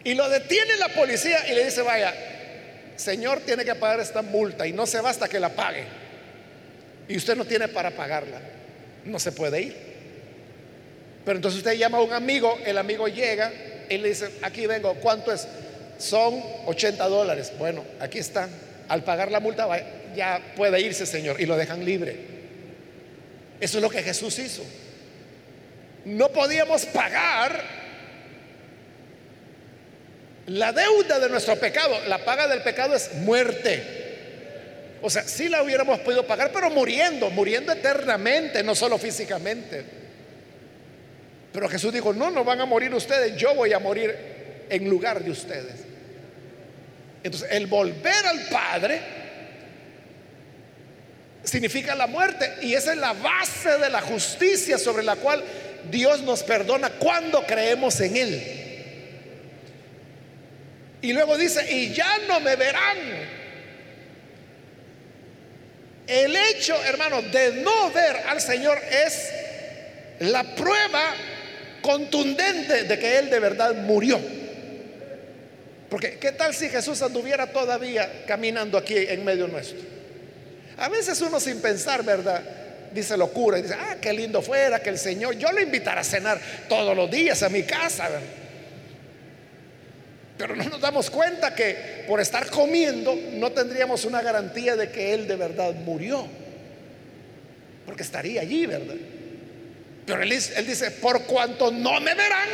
y 0.03 0.13
lo 0.13 0.29
detiene 0.29 0.77
la 0.77 0.89
policía 0.89 1.47
y 1.49 1.55
le 1.55 1.65
dice, 1.65 1.81
vaya, 1.81 2.13
Señor 2.95 3.41
tiene 3.41 3.65
que 3.65 3.75
pagar 3.75 3.99
esta 3.99 4.21
multa 4.21 4.65
y 4.65 4.73
no 4.73 4.85
se 4.85 5.01
va 5.01 5.09
hasta 5.09 5.27
que 5.27 5.39
la 5.39 5.49
pague. 5.49 5.83
Y 7.07 7.17
usted 7.17 7.35
no 7.35 7.45
tiene 7.45 7.67
para 7.67 7.91
pagarla. 7.91 8.39
No 9.03 9.19
se 9.19 9.31
puede 9.31 9.61
ir. 9.61 9.90
Pero 11.25 11.37
entonces 11.37 11.59
usted 11.59 11.73
llama 11.73 11.99
a 11.99 12.01
un 12.01 12.13
amigo, 12.13 12.57
el 12.65 12.77
amigo 12.77 13.07
llega 13.07 13.51
y 13.89 13.97
le 13.97 14.09
dice, 14.09 14.29
aquí 14.41 14.65
vengo, 14.65 14.95
¿cuánto 14.95 15.31
es? 15.31 15.47
Son 15.97 16.41
80 16.65 17.07
dólares. 17.07 17.51
Bueno, 17.59 17.83
aquí 17.99 18.19
están. 18.19 18.49
al 18.87 19.03
pagar 19.03 19.31
la 19.31 19.39
multa, 19.39 19.67
ya 20.15 20.41
puede 20.55 20.81
irse, 20.81 21.05
Señor, 21.05 21.39
y 21.39 21.45
lo 21.45 21.55
dejan 21.55 21.85
libre. 21.85 22.15
Eso 23.59 23.77
es 23.77 23.81
lo 23.81 23.89
que 23.89 24.01
Jesús 24.01 24.37
hizo. 24.39 24.63
No 26.05 26.29
podíamos 26.29 26.85
pagar 26.87 27.63
la 30.47 30.73
deuda 30.73 31.19
de 31.19 31.29
nuestro 31.29 31.55
pecado. 31.57 31.95
La 32.07 32.25
paga 32.25 32.47
del 32.47 32.61
pecado 32.63 32.95
es 32.95 33.13
muerte. 33.13 34.01
O 35.01 35.09
sea, 35.09 35.23
sí 35.23 35.47
la 35.49 35.63
hubiéramos 35.63 35.99
podido 35.99 36.25
pagar, 36.25 36.51
pero 36.51 36.69
muriendo, 36.69 37.29
muriendo 37.29 37.71
eternamente, 37.71 38.63
no 38.63 38.75
solo 38.75 38.97
físicamente. 38.97 40.00
Pero 41.51 41.67
Jesús 41.67 41.91
dijo, 41.91 42.13
no, 42.13 42.31
no 42.31 42.43
van 42.43 42.61
a 42.61 42.65
morir 42.65 42.93
ustedes, 42.93 43.35
yo 43.35 43.53
voy 43.53 43.73
a 43.73 43.79
morir 43.79 44.15
en 44.69 44.89
lugar 44.89 45.23
de 45.23 45.31
ustedes. 45.31 45.81
Entonces, 47.23 47.49
el 47.51 47.67
volver 47.67 48.25
al 48.25 48.47
Padre 48.47 49.01
significa 51.43 51.95
la 51.95 52.07
muerte 52.07 52.53
y 52.61 52.73
esa 52.73 52.93
es 52.93 52.97
la 52.97 53.13
base 53.13 53.77
de 53.77 53.89
la 53.89 54.01
justicia 54.01 54.77
sobre 54.77 55.03
la 55.03 55.15
cual 55.15 55.43
Dios 55.89 56.21
nos 56.21 56.43
perdona 56.43 56.89
cuando 56.91 57.45
creemos 57.45 57.99
en 57.99 58.15
Él. 58.15 58.57
Y 61.01 61.13
luego 61.13 61.37
dice, 61.37 61.71
y 61.71 61.93
ya 61.93 62.19
no 62.27 62.39
me 62.39 62.55
verán. 62.55 62.97
El 66.07 66.35
hecho, 66.35 66.75
hermano, 66.85 67.21
de 67.23 67.53
no 67.63 67.91
ver 67.91 68.17
al 68.27 68.39
Señor 68.39 68.79
es 69.05 69.31
la 70.19 70.43
prueba 70.55 71.13
contundente 71.81 72.83
de 72.83 72.99
que 72.99 73.19
Él 73.19 73.29
de 73.29 73.39
verdad 73.39 73.75
murió. 73.75 74.19
Porque 75.89 76.17
¿qué 76.19 76.31
tal 76.31 76.53
si 76.53 76.69
Jesús 76.69 77.01
anduviera 77.01 77.47
todavía 77.51 78.23
caminando 78.25 78.77
aquí 78.77 78.95
en 78.95 79.25
medio 79.25 79.47
nuestro? 79.47 79.77
A 80.77 80.87
veces 80.89 81.19
uno 81.21 81.39
sin 81.39 81.59
pensar, 81.59 82.03
¿verdad? 82.03 82.41
Dice 82.93 83.17
locura 83.17 83.59
y 83.59 83.63
dice, 83.63 83.75
ah, 83.77 83.97
qué 84.01 84.13
lindo 84.13 84.41
fuera 84.41 84.81
que 84.81 84.89
el 84.89 84.97
Señor, 84.97 85.37
yo 85.37 85.51
lo 85.51 85.61
invitara 85.61 86.01
a 86.01 86.03
cenar 86.03 86.39
todos 86.69 86.95
los 86.95 87.11
días 87.11 87.43
a 87.43 87.49
mi 87.49 87.63
casa. 87.63 88.09
Pero 90.37 90.55
no 90.55 90.63
nos 90.63 90.81
damos 90.81 91.09
cuenta 91.09 91.53
que 91.53 92.05
por 92.07 92.19
estar 92.19 92.49
comiendo 92.49 93.15
no 93.33 93.51
tendríamos 93.51 94.05
una 94.05 94.21
garantía 94.21 94.75
de 94.75 94.89
que 94.89 95.13
Él 95.13 95.27
de 95.27 95.35
verdad 95.35 95.73
murió. 95.73 96.25
Porque 97.85 98.03
estaría 98.03 98.41
allí, 98.41 98.65
¿verdad? 98.65 98.95
Pero 100.05 100.23
él, 100.23 100.29
dice, 100.29 100.91
por 100.91 101.23
cuanto 101.23 101.71
no 101.71 101.99
me 102.01 102.15
verán, 102.15 102.49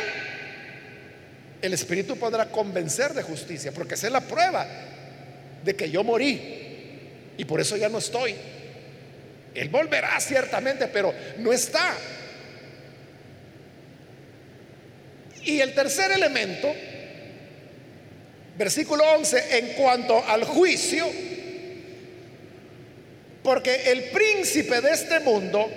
el 1.62 1.72
Espíritu 1.72 2.16
podrá 2.16 2.46
convencer 2.46 3.14
de 3.14 3.22
justicia, 3.22 3.72
porque 3.72 3.94
esa 3.94 4.06
es 4.06 4.12
la 4.12 4.20
prueba 4.20 4.66
de 5.64 5.74
que 5.74 5.90
yo 5.90 6.04
morí 6.04 7.34
y 7.36 7.44
por 7.44 7.60
eso 7.60 7.76
ya 7.76 7.88
no 7.88 7.98
estoy. 7.98 8.34
Él 9.54 9.68
volverá 9.70 10.20
ciertamente, 10.20 10.86
pero 10.88 11.12
no 11.38 11.52
está. 11.52 11.94
Y 15.44 15.60
el 15.60 15.74
tercer 15.74 16.12
elemento, 16.12 16.72
versículo 18.56 19.02
11, 19.14 19.58
en 19.58 19.68
cuanto 19.74 20.24
al 20.26 20.44
juicio, 20.44 21.06
porque 23.42 23.90
el 23.90 24.10
príncipe 24.10 24.80
de 24.80 24.90
este 24.90 25.20
mundo 25.20 25.68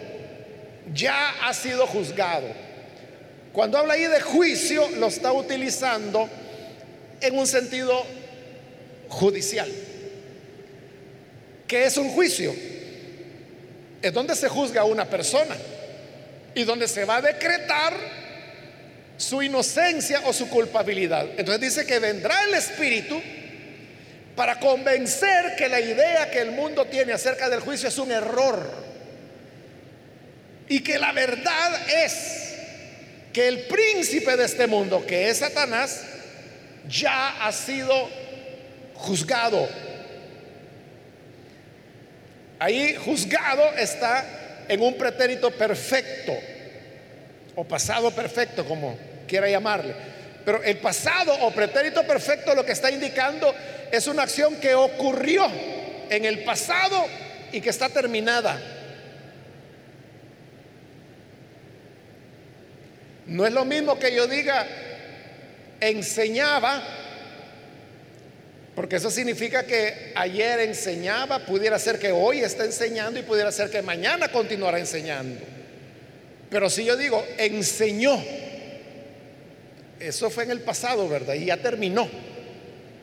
ya 0.93 1.47
ha 1.47 1.53
sido 1.53 1.87
juzgado. 1.87 2.47
Cuando 3.53 3.77
habla 3.77 3.93
ahí 3.93 4.05
de 4.05 4.21
juicio, 4.21 4.89
lo 4.97 5.07
está 5.07 5.33
utilizando 5.33 6.29
en 7.19 7.37
un 7.37 7.45
sentido 7.45 8.05
judicial. 9.09 9.69
¿Qué 11.67 11.85
es 11.85 11.97
un 11.97 12.09
juicio? 12.09 12.53
Es 14.01 14.13
donde 14.13 14.35
se 14.35 14.49
juzga 14.49 14.81
a 14.81 14.85
una 14.85 15.05
persona 15.05 15.55
y 16.55 16.63
donde 16.63 16.87
se 16.87 17.05
va 17.05 17.17
a 17.17 17.21
decretar 17.21 17.93
su 19.17 19.41
inocencia 19.41 20.21
o 20.25 20.33
su 20.33 20.49
culpabilidad. 20.49 21.27
Entonces 21.37 21.61
dice 21.61 21.85
que 21.85 21.99
vendrá 21.99 22.43
el 22.45 22.55
Espíritu 22.55 23.21
para 24.35 24.59
convencer 24.59 25.55
que 25.57 25.69
la 25.69 25.79
idea 25.79 26.31
que 26.31 26.39
el 26.39 26.51
mundo 26.51 26.85
tiene 26.85 27.13
acerca 27.13 27.49
del 27.49 27.59
juicio 27.59 27.89
es 27.89 27.97
un 27.97 28.11
error 28.11 28.90
y 30.71 30.79
que 30.79 30.97
la 30.97 31.11
verdad 31.11 31.81
es 32.05 32.53
que 33.33 33.45
el 33.45 33.63
príncipe 33.63 34.37
de 34.37 34.45
este 34.45 34.67
mundo, 34.67 35.05
que 35.05 35.29
es 35.29 35.39
Satanás, 35.39 36.01
ya 36.87 37.45
ha 37.45 37.51
sido 37.51 37.93
juzgado. 38.93 39.67
Ahí 42.57 42.95
juzgado 42.95 43.73
está 43.77 44.63
en 44.69 44.81
un 44.81 44.97
pretérito 44.97 45.51
perfecto 45.51 46.31
o 47.55 47.65
pasado 47.65 48.09
perfecto, 48.11 48.65
como 48.65 48.97
quiera 49.27 49.49
llamarle. 49.49 49.93
Pero 50.45 50.63
el 50.63 50.77
pasado 50.77 51.33
o 51.41 51.51
pretérito 51.51 52.07
perfecto 52.07 52.55
lo 52.55 52.65
que 52.65 52.71
está 52.71 52.89
indicando 52.89 53.53
es 53.91 54.07
una 54.07 54.23
acción 54.23 54.55
que 54.55 54.73
ocurrió 54.73 55.51
en 56.09 56.23
el 56.23 56.45
pasado 56.45 57.07
y 57.51 57.59
que 57.59 57.71
está 57.71 57.89
terminada. 57.89 58.80
No 63.31 63.47
es 63.47 63.53
lo 63.53 63.63
mismo 63.63 63.97
que 63.97 64.13
yo 64.13 64.27
diga 64.27 64.67
enseñaba, 65.79 66.83
porque 68.75 68.97
eso 68.97 69.09
significa 69.09 69.63
que 69.63 70.11
ayer 70.15 70.59
enseñaba, 70.59 71.45
pudiera 71.45 71.79
ser 71.79 71.97
que 71.97 72.11
hoy 72.11 72.41
está 72.41 72.65
enseñando 72.65 73.21
y 73.21 73.23
pudiera 73.23 73.49
ser 73.53 73.69
que 73.69 73.81
mañana 73.81 74.29
continuará 74.29 74.79
enseñando. 74.79 75.39
Pero 76.49 76.69
si 76.69 76.83
yo 76.83 76.97
digo 76.97 77.25
enseñó, 77.37 78.21
eso 79.97 80.29
fue 80.29 80.43
en 80.43 80.51
el 80.51 80.59
pasado, 80.59 81.07
¿verdad? 81.07 81.35
Y 81.35 81.45
ya 81.45 81.55
terminó. 81.55 82.09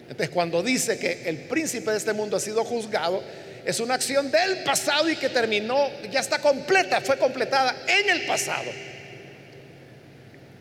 Entonces 0.02 0.28
cuando 0.28 0.62
dice 0.62 0.98
que 0.98 1.26
el 1.26 1.38
príncipe 1.38 1.90
de 1.90 1.96
este 1.96 2.12
mundo 2.12 2.36
ha 2.36 2.40
sido 2.40 2.64
juzgado, 2.64 3.22
es 3.64 3.80
una 3.80 3.94
acción 3.94 4.30
del 4.30 4.62
pasado 4.62 5.08
y 5.08 5.16
que 5.16 5.30
terminó, 5.30 5.88
ya 6.10 6.20
está 6.20 6.38
completa, 6.38 7.00
fue 7.00 7.16
completada 7.16 7.74
en 7.86 8.10
el 8.10 8.26
pasado. 8.26 8.70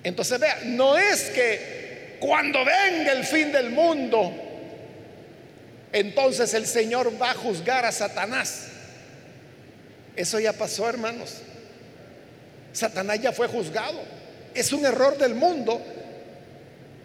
Entonces 0.08 0.40
vea, 0.40 0.60
no 0.64 0.98
es 0.98 1.24
que 1.32 2.16
cuando 2.22 2.64
venga 2.64 3.12
el 3.12 3.26
fin 3.26 3.52
del 3.52 3.72
mundo, 3.72 4.32
entonces 5.92 6.54
el 6.54 6.66
Señor 6.66 7.22
va 7.22 7.32
a 7.32 7.34
juzgar 7.34 7.84
a 7.84 7.92
Satanás. 7.92 8.68
Eso 10.16 10.40
ya 10.40 10.54
pasó, 10.54 10.88
hermanos. 10.88 11.42
Satanás 12.72 13.20
ya 13.20 13.34
fue 13.34 13.48
juzgado. 13.48 14.02
Es 14.54 14.72
un 14.72 14.86
error 14.86 15.18
del 15.18 15.36
mundo. 15.36 15.86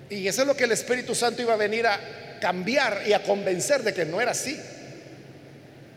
Y 0.08 0.28
eso 0.28 0.42
es 0.42 0.46
lo 0.46 0.56
que 0.56 0.64
el 0.64 0.72
Espíritu 0.72 1.14
Santo 1.14 1.42
iba 1.42 1.54
a 1.54 1.56
venir 1.56 1.86
a 1.88 1.98
cambiar 2.40 3.02
y 3.04 3.14
a 3.14 3.22
convencer 3.24 3.82
de 3.82 3.92
que 3.92 4.04
no 4.04 4.20
era 4.20 4.30
así. 4.30 4.56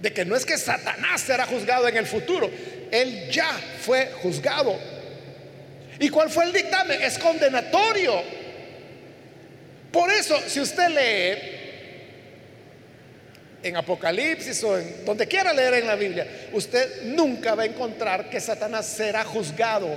De 0.02 0.12
que 0.12 0.26
no 0.26 0.36
es 0.36 0.44
que 0.44 0.58
Satanás 0.58 1.22
será 1.22 1.46
juzgado 1.46 1.88
en 1.88 1.98
el 1.98 2.08
futuro. 2.08 2.50
Él 2.92 3.30
ya 3.30 3.52
fue 3.82 4.12
juzgado 4.24 4.95
¿Y 6.00 6.10
cuál 6.10 6.30
fue 6.30 6.46
el 6.46 6.54
dictamen? 6.54 7.02
Es 7.02 7.18
condenatorio. 7.18 8.22
Por 9.92 10.12
eso, 10.12 10.38
si 10.48 10.60
usted 10.60 10.90
lee 10.90 11.56
en 13.64 13.78
Apocalipsis 13.78 14.64
o 14.64 14.78
en 14.78 15.06
donde 15.06 15.28
quiera 15.28 15.54
leer 15.54 15.76
en 15.76 15.88
la 15.88 15.96
Biblia, 15.96 16.28
usted 16.54 17.04
nunca 17.04 17.56
va 17.56 17.64
a 17.64 17.66
encontrar 17.66 18.30
que 18.30 18.40
Satanás 18.40 18.86
será 18.88 19.24
juzgado. 19.24 19.90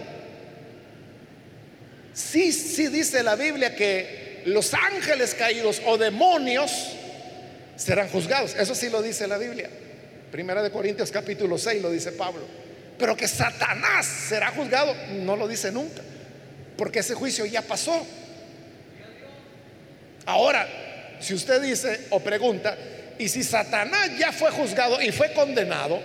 Sí, 2.15 2.53
sí 2.53 2.89
dice 2.89 3.23
la 3.23 3.37
Biblia 3.37 3.75
que 3.75 4.43
los 4.47 4.73
ángeles 4.73 5.35
caídos 5.35 5.83
o 5.87 5.99
demonios 5.99 6.71
serán 7.77 8.09
juzgados. 8.09 8.55
Eso 8.55 8.75
sí 8.75 8.89
lo 8.89 9.03
dice 9.03 9.27
la 9.27 9.39
Biblia. 9.39 9.69
Primera 10.31 10.63
de 10.63 10.71
Corintios 10.71 11.11
capítulo 11.11 11.59
6 11.59 11.83
lo 11.83 11.91
dice 11.91 12.13
Pablo. 12.13 12.68
Pero 12.99 13.17
que 13.17 13.29
Satanás 13.29 14.07
será 14.07 14.51
juzgado, 14.51 14.95
no 15.21 15.37
lo 15.37 15.47
dice 15.47 15.71
nunca, 15.71 16.03
porque 16.77 16.99
ese 16.99 17.15
juicio 17.15 17.47
ya 17.47 17.63
pasó. 17.63 18.05
Ahora, 20.27 20.69
si 21.21 21.35
usted 21.35 21.63
dice 21.63 22.07
o 22.11 22.21
pregunta, 22.21 22.77
y 23.19 23.29
si 23.29 23.43
Satanás 23.43 24.11
ya 24.19 24.33
fue 24.33 24.51
juzgado 24.51 25.01
y 25.01 25.11
fue 25.11 25.33
condenado, 25.33 26.01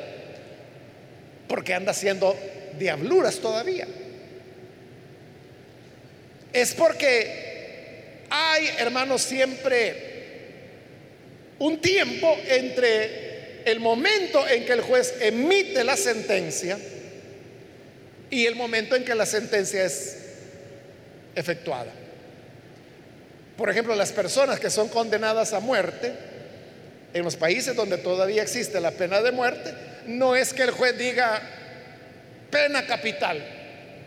¿por 1.48 1.64
qué 1.64 1.74
anda 1.74 1.92
haciendo 1.92 2.38
diabluras 2.78 3.40
todavía? 3.40 3.88
Es 6.52 6.74
porque 6.74 8.24
hay, 8.30 8.68
hermanos, 8.78 9.22
siempre 9.22 10.14
un 11.60 11.80
tiempo 11.80 12.38
entre 12.48 13.33
el 13.66 13.80
momento 13.80 14.48
en 14.48 14.66
que 14.66 14.74
el 14.74 14.82
juez 14.82 15.16
emite 15.22 15.84
la 15.84 15.98
sentencia 15.98 16.78
y 18.30 18.46
el 18.46 18.56
momento 18.56 18.96
en 18.96 19.06
que 19.06 19.16
la 19.16 19.26
sentencia 19.26 19.84
es 19.86 20.18
efectuada. 21.36 21.92
Por 23.58 23.70
ejemplo, 23.70 23.96
las 23.96 24.12
personas 24.12 24.60
que 24.60 24.70
son 24.70 24.90
condenadas 24.90 25.54
a 25.54 25.60
muerte, 25.60 26.14
en 27.14 27.24
los 27.24 27.36
países 27.36 27.76
donde 27.76 27.98
todavía 27.98 28.42
existe 28.42 28.82
la 28.82 28.92
pena 28.92 29.22
de 29.22 29.32
muerte, 29.32 29.74
no 30.08 30.36
es 30.36 30.54
que 30.54 30.64
el 30.64 30.72
juez 30.72 30.98
diga 30.98 31.42
pena 32.50 32.86
capital, 32.86 33.44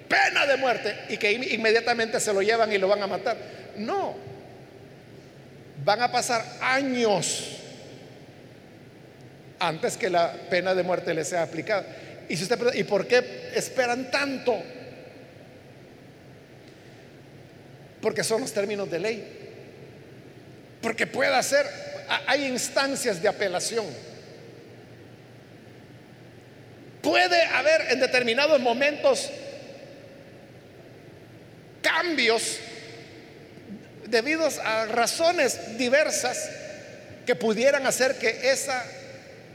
pena 0.08 0.46
de 0.46 0.56
muerte, 0.56 0.96
y 1.08 1.16
que 1.16 1.32
inmediatamente 1.32 2.18
se 2.18 2.32
lo 2.32 2.42
llevan 2.42 2.72
y 2.72 2.78
lo 2.78 2.88
van 2.88 3.02
a 3.02 3.06
matar. 3.06 3.36
No, 3.76 4.16
van 5.84 6.02
a 6.02 6.10
pasar 6.10 6.44
años 6.60 7.55
antes 9.58 9.96
que 9.96 10.10
la 10.10 10.32
pena 10.50 10.74
de 10.74 10.82
muerte 10.82 11.14
le 11.14 11.24
sea 11.24 11.42
aplicada. 11.42 11.84
Y, 12.28 12.36
si 12.36 12.42
usted, 12.42 12.58
¿Y 12.74 12.84
por 12.84 13.06
qué 13.06 13.50
esperan 13.54 14.10
tanto? 14.10 14.62
Porque 18.00 18.24
son 18.24 18.40
los 18.42 18.52
términos 18.52 18.90
de 18.90 18.98
ley. 18.98 19.36
Porque 20.80 21.06
puede 21.06 21.42
ser, 21.42 21.66
hay 22.26 22.46
instancias 22.46 23.20
de 23.20 23.28
apelación. 23.28 23.86
Puede 27.02 27.42
haber 27.44 27.92
en 27.92 28.00
determinados 28.00 28.60
momentos 28.60 29.30
cambios 31.82 32.58
debidos 34.06 34.58
a 34.58 34.86
razones 34.86 35.78
diversas 35.78 36.50
que 37.24 37.34
pudieran 37.34 37.86
hacer 37.86 38.16
que 38.16 38.50
esa 38.50 38.84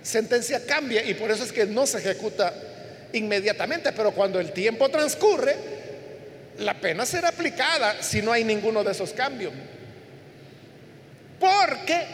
sentencia 0.01 0.65
cambie 0.65 1.03
y 1.05 1.13
por 1.13 1.31
eso 1.31 1.43
es 1.43 1.51
que 1.51 1.65
no 1.65 1.85
se 1.85 1.99
ejecuta 1.99 2.53
inmediatamente, 3.13 3.91
pero 3.91 4.11
cuando 4.11 4.39
el 4.39 4.51
tiempo 4.51 4.89
transcurre, 4.89 5.55
la 6.59 6.79
pena 6.79 7.05
será 7.05 7.29
aplicada 7.29 8.01
si 8.01 8.21
no 8.21 8.31
hay 8.31 8.43
ninguno 8.43 8.83
de 8.83 8.91
esos 8.91 9.13
cambios. 9.13 9.53
Porque 11.39 12.05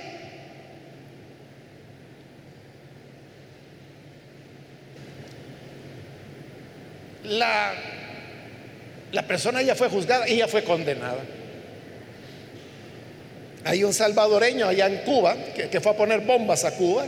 la, 7.23 7.73
persona 9.27 9.61
ya 9.61 9.75
fue 9.75 9.89
juzgada 9.89 10.27
y 10.29 10.37
ya 10.37 10.47
fue 10.47 10.63
condenada. 10.63 11.23
Hay 13.65 13.83
un 13.83 13.93
salvadoreño 13.93 14.65
allá 14.65 14.87
en 14.87 14.99
Cuba 14.99 15.35
que 15.53 15.81
fue 15.81 15.91
a 15.91 15.97
poner 15.97 16.21
bombas 16.21 16.63
a 16.63 16.71
Cuba 16.71 17.05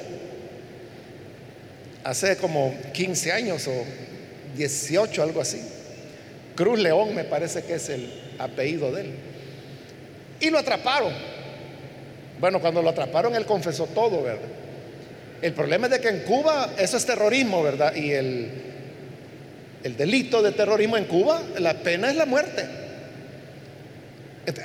hace 2.04 2.38
como 2.38 2.74
15 2.94 3.32
años 3.32 3.68
o 3.68 3.86
18, 4.56 5.24
algo 5.24 5.42
así. 5.42 5.62
Cruz 6.56 6.80
León 6.80 7.16
me 7.16 7.24
parece 7.24 7.64
que 7.64 7.76
es 7.76 7.90
el 7.90 8.12
apellido 8.38 8.92
de 8.92 9.02
él. 9.02 9.12
Y 10.40 10.50
lo 10.50 10.60
atraparon. 10.60 11.14
Bueno, 12.40 12.60
cuando 12.60 12.82
lo 12.82 12.90
atraparon 12.90 13.36
él 13.36 13.46
confesó 13.46 13.86
todo, 13.88 14.24
¿verdad? 14.24 14.48
El 15.42 15.54
problema 15.54 15.88
es 15.88 15.92
de 15.94 16.02
que 16.02 16.10
en 16.10 16.20
Cuba 16.20 16.72
eso 16.78 16.98
es 16.98 17.06
terrorismo, 17.06 17.64
¿verdad? 17.64 17.96
Y 17.96 18.12
el, 18.12 18.52
el 19.84 19.98
delito 19.98 20.42
de 20.42 20.52
terrorismo 20.52 20.98
en 20.98 21.06
Cuba, 21.06 21.42
la 21.60 21.76
pena 21.76 22.10
es 22.10 22.16
la 22.16 22.26
muerte. 22.26 22.66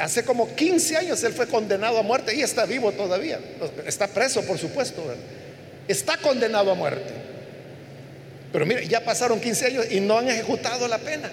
Hace 0.01 0.25
como 0.25 0.55
15 0.55 0.97
años 0.97 1.23
él 1.25 1.33
fue 1.33 1.47
condenado 1.47 1.99
a 1.99 2.03
muerte 2.03 2.35
y 2.35 2.43
está 2.43 2.65
vivo 2.65 2.93
todavía. 2.93 3.39
Está 3.87 4.09
preso, 4.09 4.43
por 4.43 4.59
supuesto. 4.59 5.03
Está 5.87 6.17
condenado 6.17 6.71
a 6.71 6.75
muerte. 6.75 7.24
Pero 8.55 8.67
mire, 8.67 8.87
ya 8.87 9.01
pasaron 9.01 9.41
15 9.41 9.67
años 9.67 9.87
y 9.91 9.99
no 9.99 10.17
han 10.17 10.29
ejecutado 10.29 10.87
la 10.87 10.99
pena. 10.99 11.29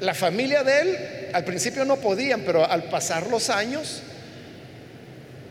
La 0.00 0.12
familia 0.12 0.64
de 0.64 0.80
él 0.80 0.98
al 1.32 1.44
principio 1.44 1.84
no 1.84 1.94
podían, 1.94 2.40
pero 2.40 2.68
al 2.68 2.82
pasar 2.90 3.28
los 3.28 3.50
años 3.50 4.02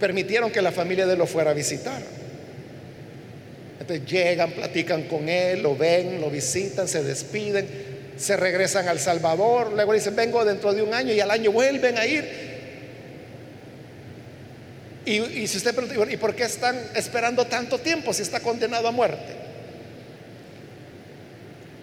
permitieron 0.01 0.51
que 0.51 0.61
la 0.61 0.73
familia 0.73 1.05
de 1.05 1.13
él 1.13 1.19
lo 1.19 1.25
fuera 1.25 1.51
a 1.51 1.53
visitar. 1.53 2.01
Entonces 3.79 4.05
llegan, 4.05 4.51
platican 4.51 5.03
con 5.03 5.29
él, 5.29 5.63
lo 5.63 5.77
ven, 5.77 6.19
lo 6.19 6.29
visitan, 6.29 6.85
se 6.85 7.01
despiden, 7.01 7.65
se 8.17 8.35
regresan 8.35 8.89
al 8.89 8.99
Salvador, 8.99 9.71
luego 9.71 9.93
dicen, 9.93 10.17
vengo 10.17 10.43
dentro 10.43 10.73
de 10.73 10.81
un 10.81 10.93
año 10.93 11.13
y 11.13 11.21
al 11.21 11.31
año 11.31 11.53
vuelven 11.53 11.97
a 11.97 12.05
ir. 12.05 12.29
Y, 15.05 15.47
si 15.47 15.55
usted 15.55 15.73
pregunta, 15.73 16.13
¿y 16.13 16.17
por 16.17 16.35
qué 16.35 16.43
están 16.43 16.77
esperando 16.93 17.47
tanto 17.47 17.79
tiempo 17.79 18.11
si 18.11 18.21
está 18.21 18.41
condenado 18.41 18.89
a 18.89 18.91
muerte? 18.91 19.42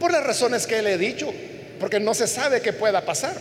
Por 0.00 0.10
las 0.10 0.24
razones 0.24 0.66
que 0.66 0.80
le 0.80 0.94
he 0.94 0.98
dicho, 0.98 1.32
porque 1.78 2.00
no 2.00 2.14
se 2.14 2.26
sabe 2.26 2.62
qué 2.62 2.72
pueda 2.72 3.02
pasar. 3.02 3.34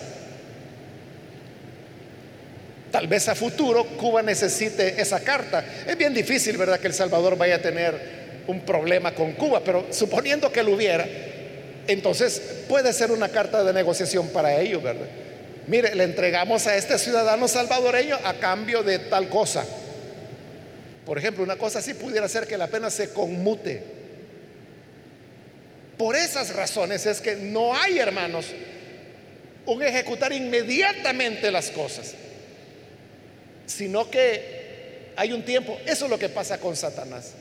Tal 2.92 3.08
vez 3.08 3.30
a 3.30 3.36
futuro 3.36 3.86
Cuba 3.98 4.22
necesite 4.22 5.02
esa 5.02 5.22
carta. 5.22 5.64
Es 5.88 5.98
bien 5.98 6.14
difícil, 6.14 6.58
¿verdad?, 6.58 6.80
que 6.80 6.88
El 6.88 6.94
Salvador 6.94 7.38
vaya 7.38 7.56
a 7.56 7.62
tener 7.62 8.44
un 8.48 8.62
problema 8.62 9.16
con 9.16 9.34
Cuba, 9.34 9.62
pero 9.64 9.88
suponiendo 9.92 10.52
que 10.52 10.62
lo 10.62 10.74
hubiera, 10.74 11.08
entonces 11.88 12.42
puede 12.68 12.92
ser 12.92 13.12
una 13.12 13.30
carta 13.30 13.64
de 13.64 13.72
negociación 13.72 14.28
para 14.30 14.60
ellos, 14.60 14.84
¿verdad? 14.84 15.08
Mire, 15.68 15.96
le 15.96 16.04
entregamos 16.04 16.68
a 16.68 16.76
este 16.76 16.98
ciudadano 16.98 17.48
salvadoreño 17.48 18.18
a 18.26 18.34
cambio 18.34 18.84
de 18.84 19.00
tal 19.00 19.30
cosa. 19.30 19.66
Por 21.06 21.18
ejemplo, 21.18 21.44
una 21.44 21.58
cosa 21.58 21.80
así 21.80 21.94
pudiera 21.94 22.28
ser 22.28 22.48
que 22.48 22.58
la 22.58 22.68
pena 22.68 22.90
se 22.90 23.12
conmute 23.12 23.99
por 26.00 26.16
esas 26.16 26.56
razones 26.56 27.06
es 27.06 27.20
que 27.20 27.36
no 27.36 27.76
hay, 27.76 28.00
hermanos, 28.00 28.46
un 29.66 29.84
ejecutar 29.84 30.32
inmediatamente 30.32 31.52
las 31.52 31.70
cosas, 31.72 32.14
sino 33.66 34.10
que 34.10 35.12
hay 35.18 35.34
un 35.34 35.44
tiempo. 35.44 35.78
Eso 35.86 36.06
es 36.06 36.10
lo 36.10 36.18
que 36.18 36.30
pasa 36.30 36.58
con 36.58 36.78
Satanás, 36.78 37.34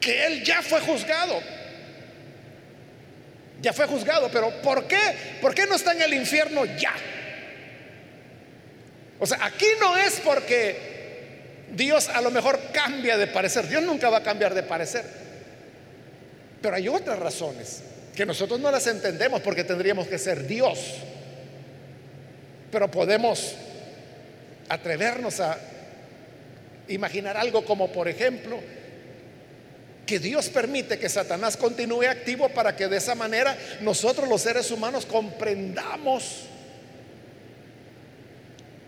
que 0.00 0.24
él 0.24 0.42
ya 0.42 0.62
fue 0.62 0.80
juzgado. 0.80 1.38
Ya 3.60 3.74
fue 3.74 3.86
juzgado, 3.86 4.30
pero 4.32 4.62
¿por 4.62 4.88
qué? 4.88 5.00
¿Por 5.42 5.54
qué 5.54 5.66
no 5.66 5.74
está 5.74 5.92
en 5.92 6.00
el 6.00 6.14
infierno 6.14 6.64
ya? 6.64 6.94
O 9.20 9.26
sea, 9.26 9.44
aquí 9.44 9.66
no 9.78 9.94
es 9.98 10.20
porque 10.24 11.66
Dios 11.70 12.08
a 12.08 12.22
lo 12.22 12.30
mejor 12.30 12.58
cambia 12.72 13.18
de 13.18 13.26
parecer. 13.26 13.68
Dios 13.68 13.82
nunca 13.82 14.08
va 14.08 14.18
a 14.18 14.22
cambiar 14.22 14.54
de 14.54 14.62
parecer. 14.62 15.23
Pero 16.64 16.76
hay 16.76 16.88
otras 16.88 17.18
razones 17.18 17.82
que 18.16 18.24
nosotros 18.24 18.58
no 18.58 18.70
las 18.70 18.86
entendemos 18.86 19.42
porque 19.42 19.64
tendríamos 19.64 20.08
que 20.08 20.18
ser 20.18 20.46
Dios. 20.46 20.78
Pero 22.72 22.90
podemos 22.90 23.54
atrevernos 24.70 25.40
a 25.40 25.58
imaginar 26.88 27.36
algo 27.36 27.66
como, 27.66 27.92
por 27.92 28.08
ejemplo, 28.08 28.58
que 30.06 30.18
Dios 30.18 30.48
permite 30.48 30.98
que 30.98 31.10
Satanás 31.10 31.58
continúe 31.58 32.08
activo 32.08 32.48
para 32.48 32.74
que 32.74 32.88
de 32.88 32.96
esa 32.96 33.14
manera 33.14 33.54
nosotros 33.82 34.26
los 34.26 34.40
seres 34.40 34.70
humanos 34.70 35.04
comprendamos 35.04 36.44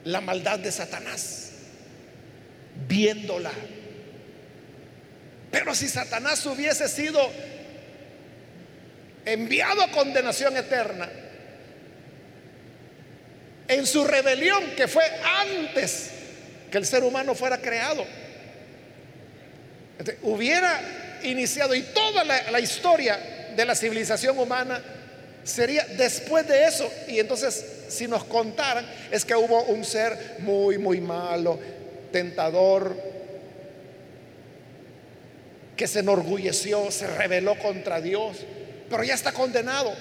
la 0.05 0.23
maldad 0.23 0.61
de 0.61 0.73
Satanás, 0.73 1.51
viéndola. 2.89 3.53
Pero 5.51 5.75
si 5.75 5.89
Satanás 5.89 6.47
hubiese 6.47 6.89
sido 6.89 7.21
enviado 9.27 9.83
a 9.83 9.91
condenación 9.91 10.57
eterna, 10.57 11.09
en 13.69 13.85
su 13.85 14.05
rebelión 14.05 14.63
que 14.77 14.87
fue 14.87 15.03
antes 15.43 16.11
que 16.71 16.79
el 16.79 16.87
ser 16.87 17.03
humano 17.03 17.35
fuera 17.35 17.59
creado. 17.59 18.07
hubiera 20.23 21.19
iniciado 21.25 21.75
y 21.75 21.83
toda 21.83 22.23
la, 22.23 22.51
la, 22.53 22.61
historia 22.61 23.19
de 23.57 23.65
la 23.65 23.75
civilización 23.75 24.39
humana 24.39 24.81
sería 25.43 25.85
después 25.97 26.47
de 26.47 26.65
eso. 26.65 26.89
Y 27.09 27.19
entonces, 27.19 27.65
si 27.89 28.07
nos 28.07 28.23
contaran, 28.25 28.87
es 29.11 29.25
que 29.25 29.35
hubo 29.35 29.65
un 29.65 29.85
ser 29.85 30.37
muy, 30.39 30.79
muy 30.79 31.01
malo, 31.01 31.59
tentador, 32.13 32.97
que 35.77 35.89
se 35.89 36.01
enorgulleció, 36.01 36.91
se 36.93 37.09
rebeló 37.09 37.59
contra 37.59 38.01
Dios 38.01 38.39
pero 38.89 39.03
ya 39.05 39.15
está 39.15 39.33
condenado. 39.33 39.93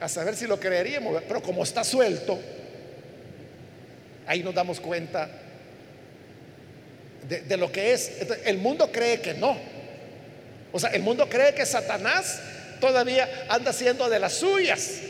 A 0.00 0.08
saber 0.08 0.36
si 0.36 0.46
lo 0.46 0.60
creeríamos, 0.60 1.22
pero 1.26 1.42
como 1.42 1.64
está 1.64 1.82
suelto, 1.82 2.38
ahí 4.28 4.44
nos 4.44 4.54
damos 4.54 4.78
cuenta 4.78 5.28
de, 7.28 7.56
lo 7.56 7.70
que 7.70 7.92
es. 7.92 8.12
El 8.44 8.58
mundo 8.58 8.90
cree 8.92 9.20
que 9.20 9.34
no. 9.34 9.58
O 10.72 10.78
sea, 10.78 10.90
el 10.90 11.02
mundo 11.02 11.28
cree 11.28 11.54
que 11.54 11.66
Satanás 11.66 12.40
todavía 12.80 13.46
anda 13.48 13.72
siendo 13.72 14.08
de 14.08 14.18
las 14.18 14.34
suyas. 14.34 15.00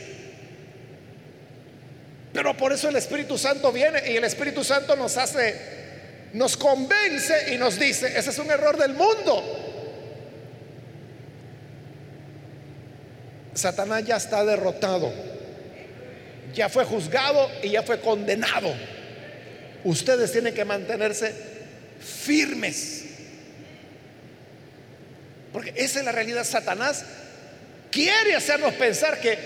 Pero 2.32 2.56
por 2.56 2.72
eso 2.72 2.88
el 2.88 2.96
Espíritu 2.96 3.36
Santo 3.36 3.72
viene 3.72 4.10
y 4.10 4.16
el 4.16 4.24
Espíritu 4.24 4.62
Santo 4.62 4.96
nos 4.96 5.16
hace, 5.16 5.54
nos 6.32 6.56
convence 6.56 7.52
y 7.52 7.58
nos 7.58 7.78
dice, 7.78 8.18
ese 8.18 8.30
es 8.30 8.38
un 8.38 8.50
error 8.50 8.76
del 8.76 8.94
mundo. 8.94 9.67
Satanás 13.58 14.04
ya 14.04 14.16
está 14.16 14.44
derrotado, 14.44 15.12
ya 16.54 16.68
fue 16.68 16.84
juzgado 16.84 17.50
y 17.62 17.70
ya 17.70 17.82
fue 17.82 18.00
condenado. 18.00 18.72
Ustedes 19.82 20.30
tienen 20.30 20.54
que 20.54 20.64
mantenerse 20.64 21.32
firmes. 22.00 23.04
Porque 25.52 25.72
esa 25.74 25.98
es 25.98 26.04
la 26.04 26.12
realidad. 26.12 26.44
Satanás 26.44 27.04
quiere 27.90 28.36
hacernos 28.36 28.74
pensar 28.74 29.20
que 29.20 29.36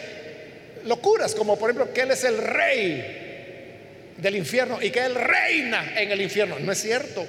locuras, 0.85 1.35
como 1.35 1.59
por 1.59 1.71
ejemplo 1.71 1.95
que 1.95 2.03
Él 2.03 2.11
es 2.11 2.25
el 2.25 2.37
rey 2.37 4.13
del 4.19 4.37
infierno 4.37 4.83
y 4.83 4.91
que 4.91 5.01
Él 5.01 5.15
reina 5.15 5.99
en 5.99 6.11
el 6.11 6.21
infierno. 6.21 6.59
No 6.59 6.71
es 6.71 6.83
cierto. 6.83 7.27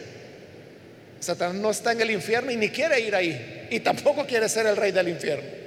Satanás 1.22 1.56
no 1.56 1.72
está 1.72 1.94
en 1.94 2.02
el 2.02 2.12
infierno 2.12 2.52
y 2.52 2.58
ni 2.58 2.68
quiere 2.70 3.00
ir 3.00 3.16
ahí. 3.16 3.68
Y 3.70 3.80
tampoco 3.80 4.26
quiere 4.26 4.50
ser 4.50 4.66
el 4.66 4.76
rey 4.76 4.92
del 4.92 5.08
infierno. 5.08 5.63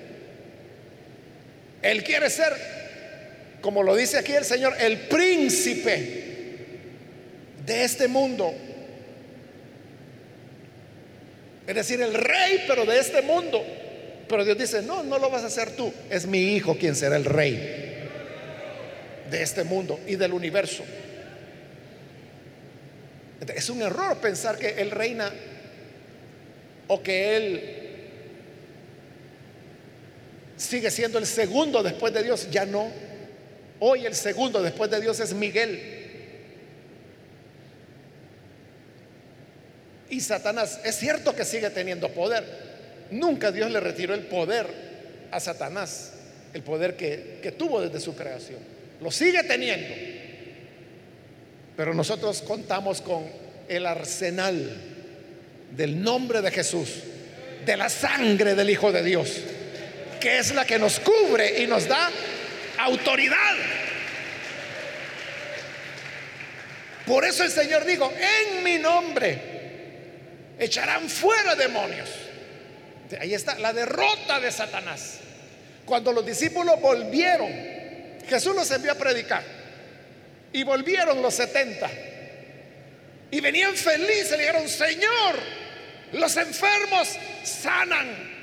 Él 1.91 2.03
quiere 2.03 2.28
ser, 2.30 2.53
como 3.61 3.82
lo 3.82 3.95
dice 3.95 4.18
aquí 4.18 4.32
el 4.32 4.45
Señor, 4.45 4.74
el 4.80 4.99
príncipe 5.01 6.24
de 7.64 7.84
este 7.84 8.09
mundo. 8.09 8.53
Es 11.66 11.74
decir, 11.74 12.01
el 12.01 12.14
rey, 12.14 12.64
pero 12.66 12.84
de 12.84 12.99
este 12.99 13.22
mundo. 13.22 13.64
Pero 14.28 14.45
Dios 14.45 14.59
dice, 14.59 14.82
no, 14.82 15.03
no 15.05 15.18
lo 15.18 15.30
vas 15.30 15.45
a 15.45 15.47
hacer 15.47 15.70
tú. 15.76 15.93
Es 16.11 16.26
mi 16.26 16.55
hijo 16.55 16.76
quien 16.76 16.97
será 16.97 17.16
el 17.16 17.24
rey 17.24 18.09
de 19.30 19.43
este 19.43 19.64
mundo 19.64 20.01
y 20.07 20.16
del 20.16 20.32
universo. 20.32 20.84
Es 23.55 23.70
un 23.70 23.82
error 23.82 24.16
pensar 24.18 24.59
que 24.59 24.80
Él 24.80 24.91
reina 24.91 25.32
o 26.89 27.03
que 27.03 27.37
Él 27.37 27.86
sigue 30.57 30.91
siendo 30.91 31.19
el 31.19 31.27
segundo 31.27 31.83
después 31.83 32.13
de 32.13 32.23
Dios. 32.23 32.49
Ya 32.51 32.65
no. 32.65 32.91
Hoy 33.81 34.07
el 34.07 34.15
segundo 34.15 34.63
después 34.63 34.91
de 34.91 35.01
Dios 35.01 35.21
es 35.21 35.35
Miguel. 35.35 35.97
Y 40.09 40.21
Satanás, 40.21 40.81
es 40.85 40.97
cierto 40.97 41.35
que 41.35 41.45
sigue 41.45 41.71
teniendo 41.71 42.09
poder. 42.11 42.45
Nunca 43.11 43.53
Dios 43.53 43.71
le 43.71 43.81
retiró 43.81 44.15
el 44.15 44.23
poder 44.23 44.67
a 45.31 45.41
Satanás, 45.41 46.13
el 46.55 46.63
poder 46.63 46.97
que, 46.97 47.41
que 47.43 47.53
tuvo 47.53 47.81
desde 47.81 48.01
su 48.01 48.15
creación. 48.15 48.61
Lo 49.01 49.11
sigue 49.11 49.43
teniendo. 49.43 49.95
Pero 51.77 51.93
nosotros 51.93 52.41
contamos 52.43 53.03
con 53.03 53.25
el 53.69 53.85
arsenal 53.85 54.71
del 55.77 56.03
nombre 56.03 56.41
de 56.41 56.51
Jesús, 56.51 56.89
de 57.67 57.77
la 57.77 57.89
sangre 57.89 58.55
del 58.55 58.71
Hijo 58.71 58.93
de 58.93 59.03
Dios, 59.03 59.43
que 60.27 60.39
es 60.39 60.53
la 60.57 60.64
que 60.64 60.77
nos 60.77 60.99
cubre 60.99 61.62
y 61.62 61.68
nos 61.68 61.87
da 61.87 62.11
autoridad. 62.79 63.55
Por 67.07 67.24
eso 67.24 67.45
el 67.45 67.53
Señor 67.53 67.85
dijo, 67.85 68.12
en 68.12 68.64
mi 68.64 68.77
nombre 68.77 69.39
echarán 70.59 71.09
fuera 71.09 71.55
demonios. 71.55 72.11
Ahí 73.20 73.35
está 73.35 73.57
la 73.61 73.72
derrota 73.72 74.41
de 74.41 74.51
Satanás. 74.51 75.18
Cuando 75.85 76.12
los 76.12 76.27
discípulos 76.27 76.81
volvieron, 76.81 77.49
Jesús 78.29 78.53
los 78.53 78.68
envió 78.72 78.91
a 78.91 78.97
predicar. 78.97 79.45
Y 80.53 80.64
volvieron 80.64 81.22
los 81.22 81.35
70. 81.35 81.89
Y 83.31 83.41
venían 83.41 83.77
felices, 83.77 84.33
le 84.33 84.39
dijeron, 84.39 84.68
Señor, 84.68 85.37
los 86.14 86.37
enfermos 86.37 87.16
sanan. 87.45 88.36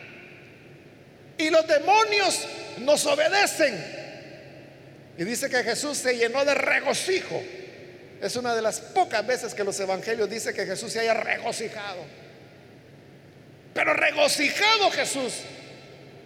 Y 1.38 1.50
los 1.50 1.68
demonios 1.68 2.48
nos 2.80 3.06
obedecen. 3.06 4.04
Y 5.18 5.24
dice 5.24 5.50
que 5.50 5.64
Jesús 5.64 5.98
se 5.98 6.18
llenó 6.18 6.44
de 6.46 6.54
regocijo 6.54 7.42
es 8.24 8.38
una 8.38 8.56
de 8.56 8.62
las 8.62 8.80
pocas 8.80 9.28
veces 9.28 9.54
que 9.54 9.66
los 9.66 9.78
evangelios 9.82 10.30
dicen 10.30 10.56
que 10.56 10.66
Jesús 10.66 10.94
se 10.94 11.02
haya 11.02 11.14
regocijado. 11.14 12.06
Pero 13.74 13.94
regocijado 13.94 14.90
Jesús. 14.92 15.42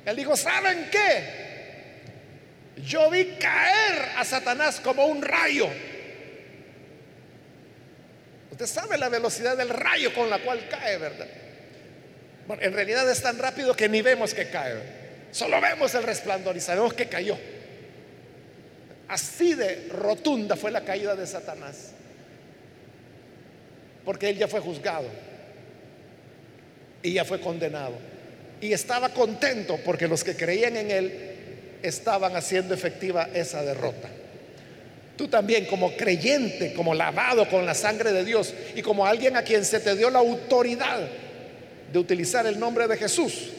Él 0.05 0.16
dijo, 0.16 0.38
¿saben 0.38 0.89
qué? 0.91 1.24
Yo 2.86 3.10
vi 3.10 3.26
caer 3.39 4.12
a 4.16 4.24
Satanás 4.24 4.80
como 4.80 5.08
un 5.08 5.24
rayo. 5.24 5.68
Usted 8.51 8.68
sabe 8.68 8.99
la 8.99 9.10
velocidad 9.10 9.58
del 9.58 9.70
rayo 9.70 10.14
con 10.14 10.30
la 10.30 10.38
cual 10.38 10.68
cae, 10.70 10.99
¿verdad? 10.99 11.28
Bueno, 12.48 12.64
en 12.64 12.74
realidad 12.74 13.10
es 13.12 13.22
tan 13.22 13.38
rápido 13.38 13.76
que 13.76 13.89
ni 13.89 14.02
vemos 14.02 14.34
que 14.34 14.50
cae. 14.50 14.76
Solo 15.32 15.60
vemos 15.60 15.93
el 15.95 16.04
resplandor 16.04 16.56
y 16.56 16.62
sabemos 16.62 16.93
que 16.93 17.08
cayó. 17.08 17.38
Así 19.10 19.54
de 19.54 19.89
rotunda 19.89 20.56
fue 20.56 20.72
la 20.72 20.82
caída 20.82 21.16
de 21.16 21.28
Satanás. 21.28 21.91
Porque 24.06 24.30
él 24.30 24.38
ya 24.38 24.48
fue 24.48 24.62
juzgado 24.62 25.10
y 27.04 27.14
ya 27.14 27.26
fue 27.26 27.41
condenado. 27.41 27.95
Y 28.62 28.72
estaba 28.72 29.10
contento 29.10 29.78
porque 29.84 30.08
los 30.08 30.24
que 30.24 30.36
creían 30.36 30.78
en 30.78 30.91
él 30.91 31.36
estaban 31.84 32.36
haciendo 32.38 32.74
efectiva 32.74 33.28
esa 33.34 33.62
derrota. 33.62 34.08
Tú 35.18 35.28
también 35.28 35.66
como 35.66 35.98
creyente, 35.98 36.74
como 36.74 36.93
lavado 36.93 37.50
con 37.50 37.66
la 37.66 37.74
sangre 37.74 38.14
de 38.14 38.24
Dios 38.24 38.54
y 38.74 38.82
como 38.82 39.06
alguien 39.06 39.36
a 39.36 39.41
quien 39.41 39.66
se 39.66 39.82
te 39.82 39.95
dio 39.95 40.10
la 40.10 40.20
autoridad 40.20 41.02
de 41.92 42.00
utilizar 42.00 42.46
el 42.46 42.60
nombre 42.60 42.88
de 42.88 42.98
Jesús, 42.98 43.50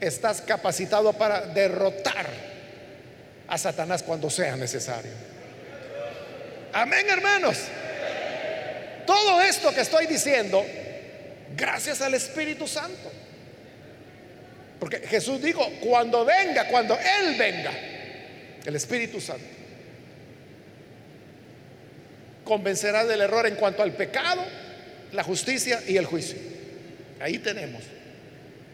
estás 0.00 0.40
capacitado 0.40 1.12
para 1.12 1.42
derrotar 1.46 2.26
a 3.46 3.58
Satanás 3.58 4.02
cuando 4.02 4.30
sea 4.30 4.56
necesario. 4.56 5.12
Amén, 6.72 7.06
hermanos. 7.08 7.58
Todo 9.06 9.42
esto 9.42 9.74
que 9.74 9.82
estoy 9.82 10.06
diciendo, 10.06 10.64
gracias 11.56 12.00
al 12.00 12.14
Espíritu 12.14 12.66
Santo. 12.66 13.12
Porque 14.80 14.98
Jesús 15.00 15.40
dijo, 15.40 15.64
cuando 15.80 16.24
venga, 16.24 16.66
cuando 16.68 16.98
Él 16.98 17.36
venga, 17.38 17.70
el 18.64 18.74
Espíritu 18.74 19.20
Santo, 19.20 19.44
convencerá 22.44 23.04
del 23.04 23.20
error 23.20 23.46
en 23.46 23.54
cuanto 23.54 23.82
al 23.82 23.92
pecado, 23.92 24.42
la 25.12 25.22
justicia 25.22 25.80
y 25.86 25.96
el 25.96 26.06
juicio. 26.06 26.38
Ahí 27.22 27.38
tenemos. 27.38 27.82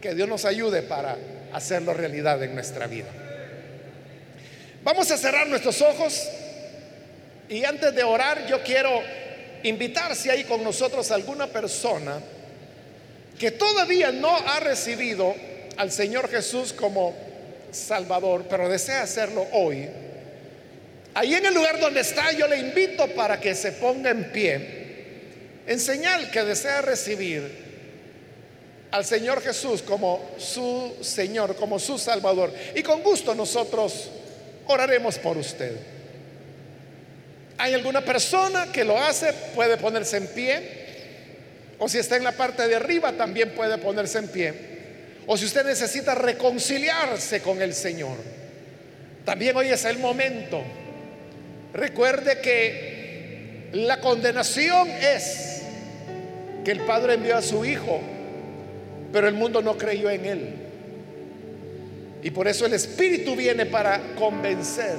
Que 0.01 0.15
Dios 0.15 0.27
nos 0.27 0.43
ayude 0.45 0.81
para 0.81 1.17
hacerlo 1.53 1.93
realidad 1.93 2.41
en 2.41 2.55
nuestra 2.55 2.87
vida. 2.87 3.09
Vamos 4.83 5.11
a 5.11 5.17
cerrar 5.17 5.47
nuestros 5.47 5.81
ojos 5.81 6.27
y 7.47 7.63
antes 7.63 7.93
de 7.93 8.03
orar 8.03 8.47
yo 8.47 8.63
quiero 8.63 9.01
invitar 9.63 10.15
si 10.15 10.29
hay 10.29 10.45
con 10.45 10.63
nosotros 10.63 11.11
alguna 11.11 11.47
persona 11.47 12.19
que 13.37 13.51
todavía 13.51 14.11
no 14.11 14.35
ha 14.35 14.59
recibido 14.61 15.35
al 15.77 15.91
Señor 15.91 16.29
Jesús 16.29 16.73
como 16.73 17.15
Salvador, 17.71 18.45
pero 18.49 18.69
desea 18.69 19.03
hacerlo 19.03 19.45
hoy. 19.51 19.87
Ahí 21.13 21.35
en 21.35 21.45
el 21.45 21.53
lugar 21.53 21.79
donde 21.79 21.99
está 21.99 22.31
yo 22.31 22.47
le 22.47 22.57
invito 22.57 23.07
para 23.09 23.39
que 23.39 23.53
se 23.53 23.73
ponga 23.73 24.09
en 24.09 24.31
pie 24.31 24.79
en 25.67 25.79
señal 25.79 26.31
que 26.31 26.43
desea 26.43 26.81
recibir 26.81 27.68
al 28.91 29.05
Señor 29.05 29.41
Jesús 29.41 29.81
como 29.81 30.31
su 30.37 30.95
Señor, 31.01 31.55
como 31.55 31.79
su 31.79 31.97
Salvador. 31.97 32.53
Y 32.75 32.81
con 32.81 33.03
gusto 33.03 33.35
nosotros 33.35 34.09
oraremos 34.67 35.17
por 35.17 35.37
usted. 35.37 35.75
¿Hay 37.57 37.73
alguna 37.73 38.01
persona 38.01 38.71
que 38.71 38.83
lo 38.83 38.97
hace? 38.97 39.33
Puede 39.53 39.77
ponerse 39.77 40.17
en 40.17 40.27
pie. 40.27 40.79
O 41.77 41.87
si 41.87 41.97
está 41.97 42.17
en 42.17 42.23
la 42.23 42.31
parte 42.31 42.67
de 42.67 42.75
arriba, 42.75 43.11
también 43.13 43.51
puede 43.51 43.77
ponerse 43.77 44.17
en 44.19 44.27
pie. 44.29 44.53
O 45.27 45.37
si 45.37 45.45
usted 45.45 45.65
necesita 45.65 46.15
reconciliarse 46.15 47.41
con 47.41 47.61
el 47.61 47.73
Señor, 47.73 48.17
también 49.25 49.55
hoy 49.55 49.67
es 49.67 49.85
el 49.85 49.99
momento. 49.99 50.63
Recuerde 51.73 52.39
que 52.39 53.69
la 53.73 53.99
condenación 53.99 54.89
es 54.89 55.61
que 56.65 56.71
el 56.71 56.81
Padre 56.81 57.13
envió 57.13 57.37
a 57.37 57.41
su 57.41 57.63
Hijo, 57.63 58.01
pero 59.11 59.27
el 59.27 59.33
mundo 59.33 59.61
no 59.61 59.77
creyó 59.77 60.09
en 60.09 60.25
Él. 60.25 60.53
Y 62.21 62.31
por 62.31 62.47
eso 62.47 62.65
el 62.65 62.73
Espíritu 62.73 63.35
viene 63.35 63.65
para 63.65 64.15
convencer 64.15 64.95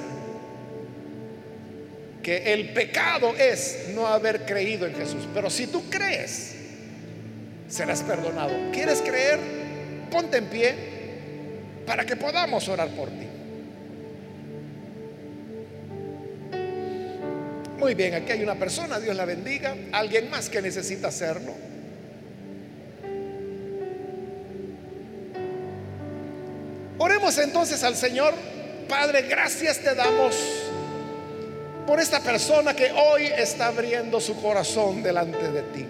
que 2.22 2.52
el 2.52 2.70
pecado 2.70 3.34
es 3.36 3.88
no 3.94 4.06
haber 4.06 4.44
creído 4.44 4.86
en 4.86 4.94
Jesús. 4.94 5.26
Pero 5.32 5.50
si 5.50 5.66
tú 5.66 5.82
crees, 5.90 6.54
serás 7.68 8.02
perdonado. 8.02 8.52
¿Quieres 8.72 9.02
creer? 9.02 9.38
Ponte 10.10 10.38
en 10.38 10.46
pie 10.46 10.74
para 11.86 12.04
que 12.04 12.16
podamos 12.16 12.68
orar 12.68 12.88
por 12.88 13.08
ti. 13.08 13.26
Muy 17.78 17.94
bien, 17.94 18.14
aquí 18.14 18.32
hay 18.32 18.42
una 18.42 18.56
persona, 18.56 19.00
Dios 19.00 19.16
la 19.16 19.24
bendiga. 19.24 19.74
Alguien 19.92 20.28
más 20.30 20.50
que 20.50 20.60
necesita 20.60 21.08
hacerlo. 21.08 21.69
Entonces 27.38 27.82
al 27.84 27.96
Señor. 27.96 28.34
Padre, 28.88 29.22
gracias 29.22 29.78
te 29.78 29.94
damos 29.94 30.34
por 31.86 32.00
esta 32.00 32.20
persona 32.20 32.74
que 32.74 32.90
hoy 32.90 33.26
está 33.26 33.68
abriendo 33.68 34.20
su 34.20 34.40
corazón 34.40 35.02
delante 35.02 35.50
de 35.50 35.62
ti. 35.62 35.86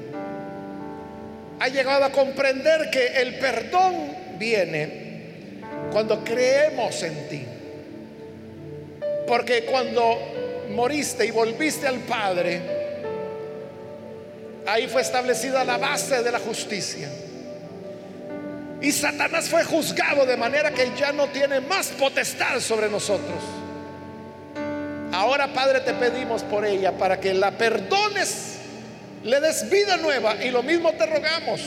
ha 1.61 1.69
llegado 1.69 2.05
a 2.05 2.13
comprender 2.13 2.91
que 2.91 3.07
el 3.21 3.39
perdón 3.39 4.17
viene 4.39 5.61
cuando 5.93 6.23
creemos 6.25 7.03
en 7.03 7.29
ti. 7.29 7.45
Porque 9.27 9.65
cuando 9.65 10.19
moriste 10.71 11.27
y 11.27 11.31
volviste 11.31 11.87
al 11.87 12.01
Padre, 12.01 12.61
ahí 14.67 14.89
fue 14.89 15.03
establecida 15.03 15.65
la 15.65 15.79
base 15.79 16.23
de 16.23 16.33
la 16.33 16.39
justicia. 16.39 17.09
Y 18.81 18.93
Satanás 18.93 19.49
fue 19.49 19.63
juzgado 19.65 20.25
de 20.25 20.37
manera 20.37 20.71
que 20.71 20.91
ya 20.97 21.13
no 21.13 21.29
tiene 21.29 21.61
más 21.61 21.89
potestad 21.89 22.61
sobre 22.61 22.89
nosotros. 22.89 23.37
Ahora, 25.13 25.53
Padre, 25.53 25.81
te 25.81 25.93
pedimos 25.93 26.43
por 26.43 26.65
ella 26.65 26.93
para 26.93 27.21
que 27.21 27.35
la 27.35 27.51
perdones, 27.51 28.57
le 29.23 29.39
des 29.41 29.69
vida 29.69 29.99
nueva 29.99 30.43
y 30.43 30.51
lo 30.51 30.63
mismo 30.63 30.93
te 30.93 31.05
rogamos 31.05 31.61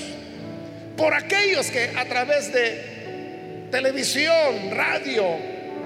por 0.98 1.14
aquellos 1.14 1.70
que 1.70 1.92
a 1.96 2.06
través 2.06 2.52
de 2.52 3.68
televisión, 3.70 4.72
radio, 4.72 5.24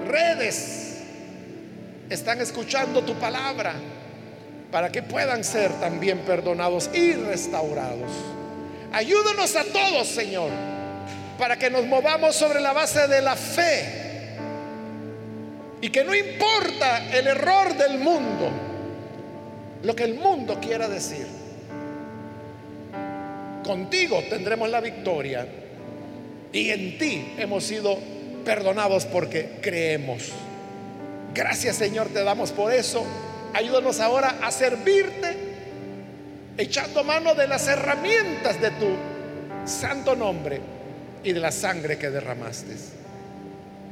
redes, 0.06 0.98
están 2.08 2.40
escuchando 2.40 3.02
tu 3.02 3.14
palabra 3.16 3.74
para 4.70 4.90
que 4.90 5.02
puedan 5.02 5.44
ser 5.44 5.72
también 5.80 6.20
perdonados 6.20 6.88
y 6.94 7.12
restaurados. 7.12 8.10
Ayúdanos 8.92 9.56
a 9.56 9.64
todos, 9.64 10.08
Señor 10.08 10.77
para 11.38 11.56
que 11.56 11.70
nos 11.70 11.86
movamos 11.86 12.34
sobre 12.34 12.60
la 12.60 12.72
base 12.72 13.06
de 13.06 13.22
la 13.22 13.36
fe. 13.36 13.84
Y 15.80 15.90
que 15.90 16.02
no 16.02 16.14
importa 16.14 17.14
el 17.16 17.28
error 17.28 17.76
del 17.76 17.98
mundo, 17.98 18.50
lo 19.84 19.94
que 19.94 20.02
el 20.02 20.14
mundo 20.14 20.58
quiera 20.60 20.88
decir. 20.88 21.26
Contigo 23.64 24.24
tendremos 24.28 24.68
la 24.70 24.80
victoria 24.80 25.46
y 26.52 26.70
en 26.70 26.98
ti 26.98 27.34
hemos 27.38 27.62
sido 27.62 27.98
perdonados 28.44 29.04
porque 29.06 29.58
creemos. 29.60 30.30
Gracias 31.32 31.76
Señor 31.76 32.08
te 32.08 32.24
damos 32.24 32.50
por 32.50 32.72
eso. 32.72 33.04
Ayúdanos 33.54 34.00
ahora 34.00 34.38
a 34.42 34.50
servirte 34.50 35.36
echando 36.56 37.04
mano 37.04 37.34
de 37.34 37.46
las 37.46 37.68
herramientas 37.68 38.60
de 38.60 38.70
tu 38.72 38.96
santo 39.64 40.16
nombre 40.16 40.77
y 41.24 41.32
de 41.32 41.40
la 41.40 41.52
sangre 41.52 41.98
que 41.98 42.10
derramaste. 42.10 42.76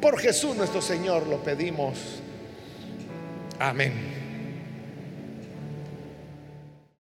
Por 0.01 0.19
Jesús 0.19 0.57
nuestro 0.57 0.81
Señor 0.81 1.27
lo 1.27 1.43
pedimos. 1.43 2.21
Amén. 3.59 4.16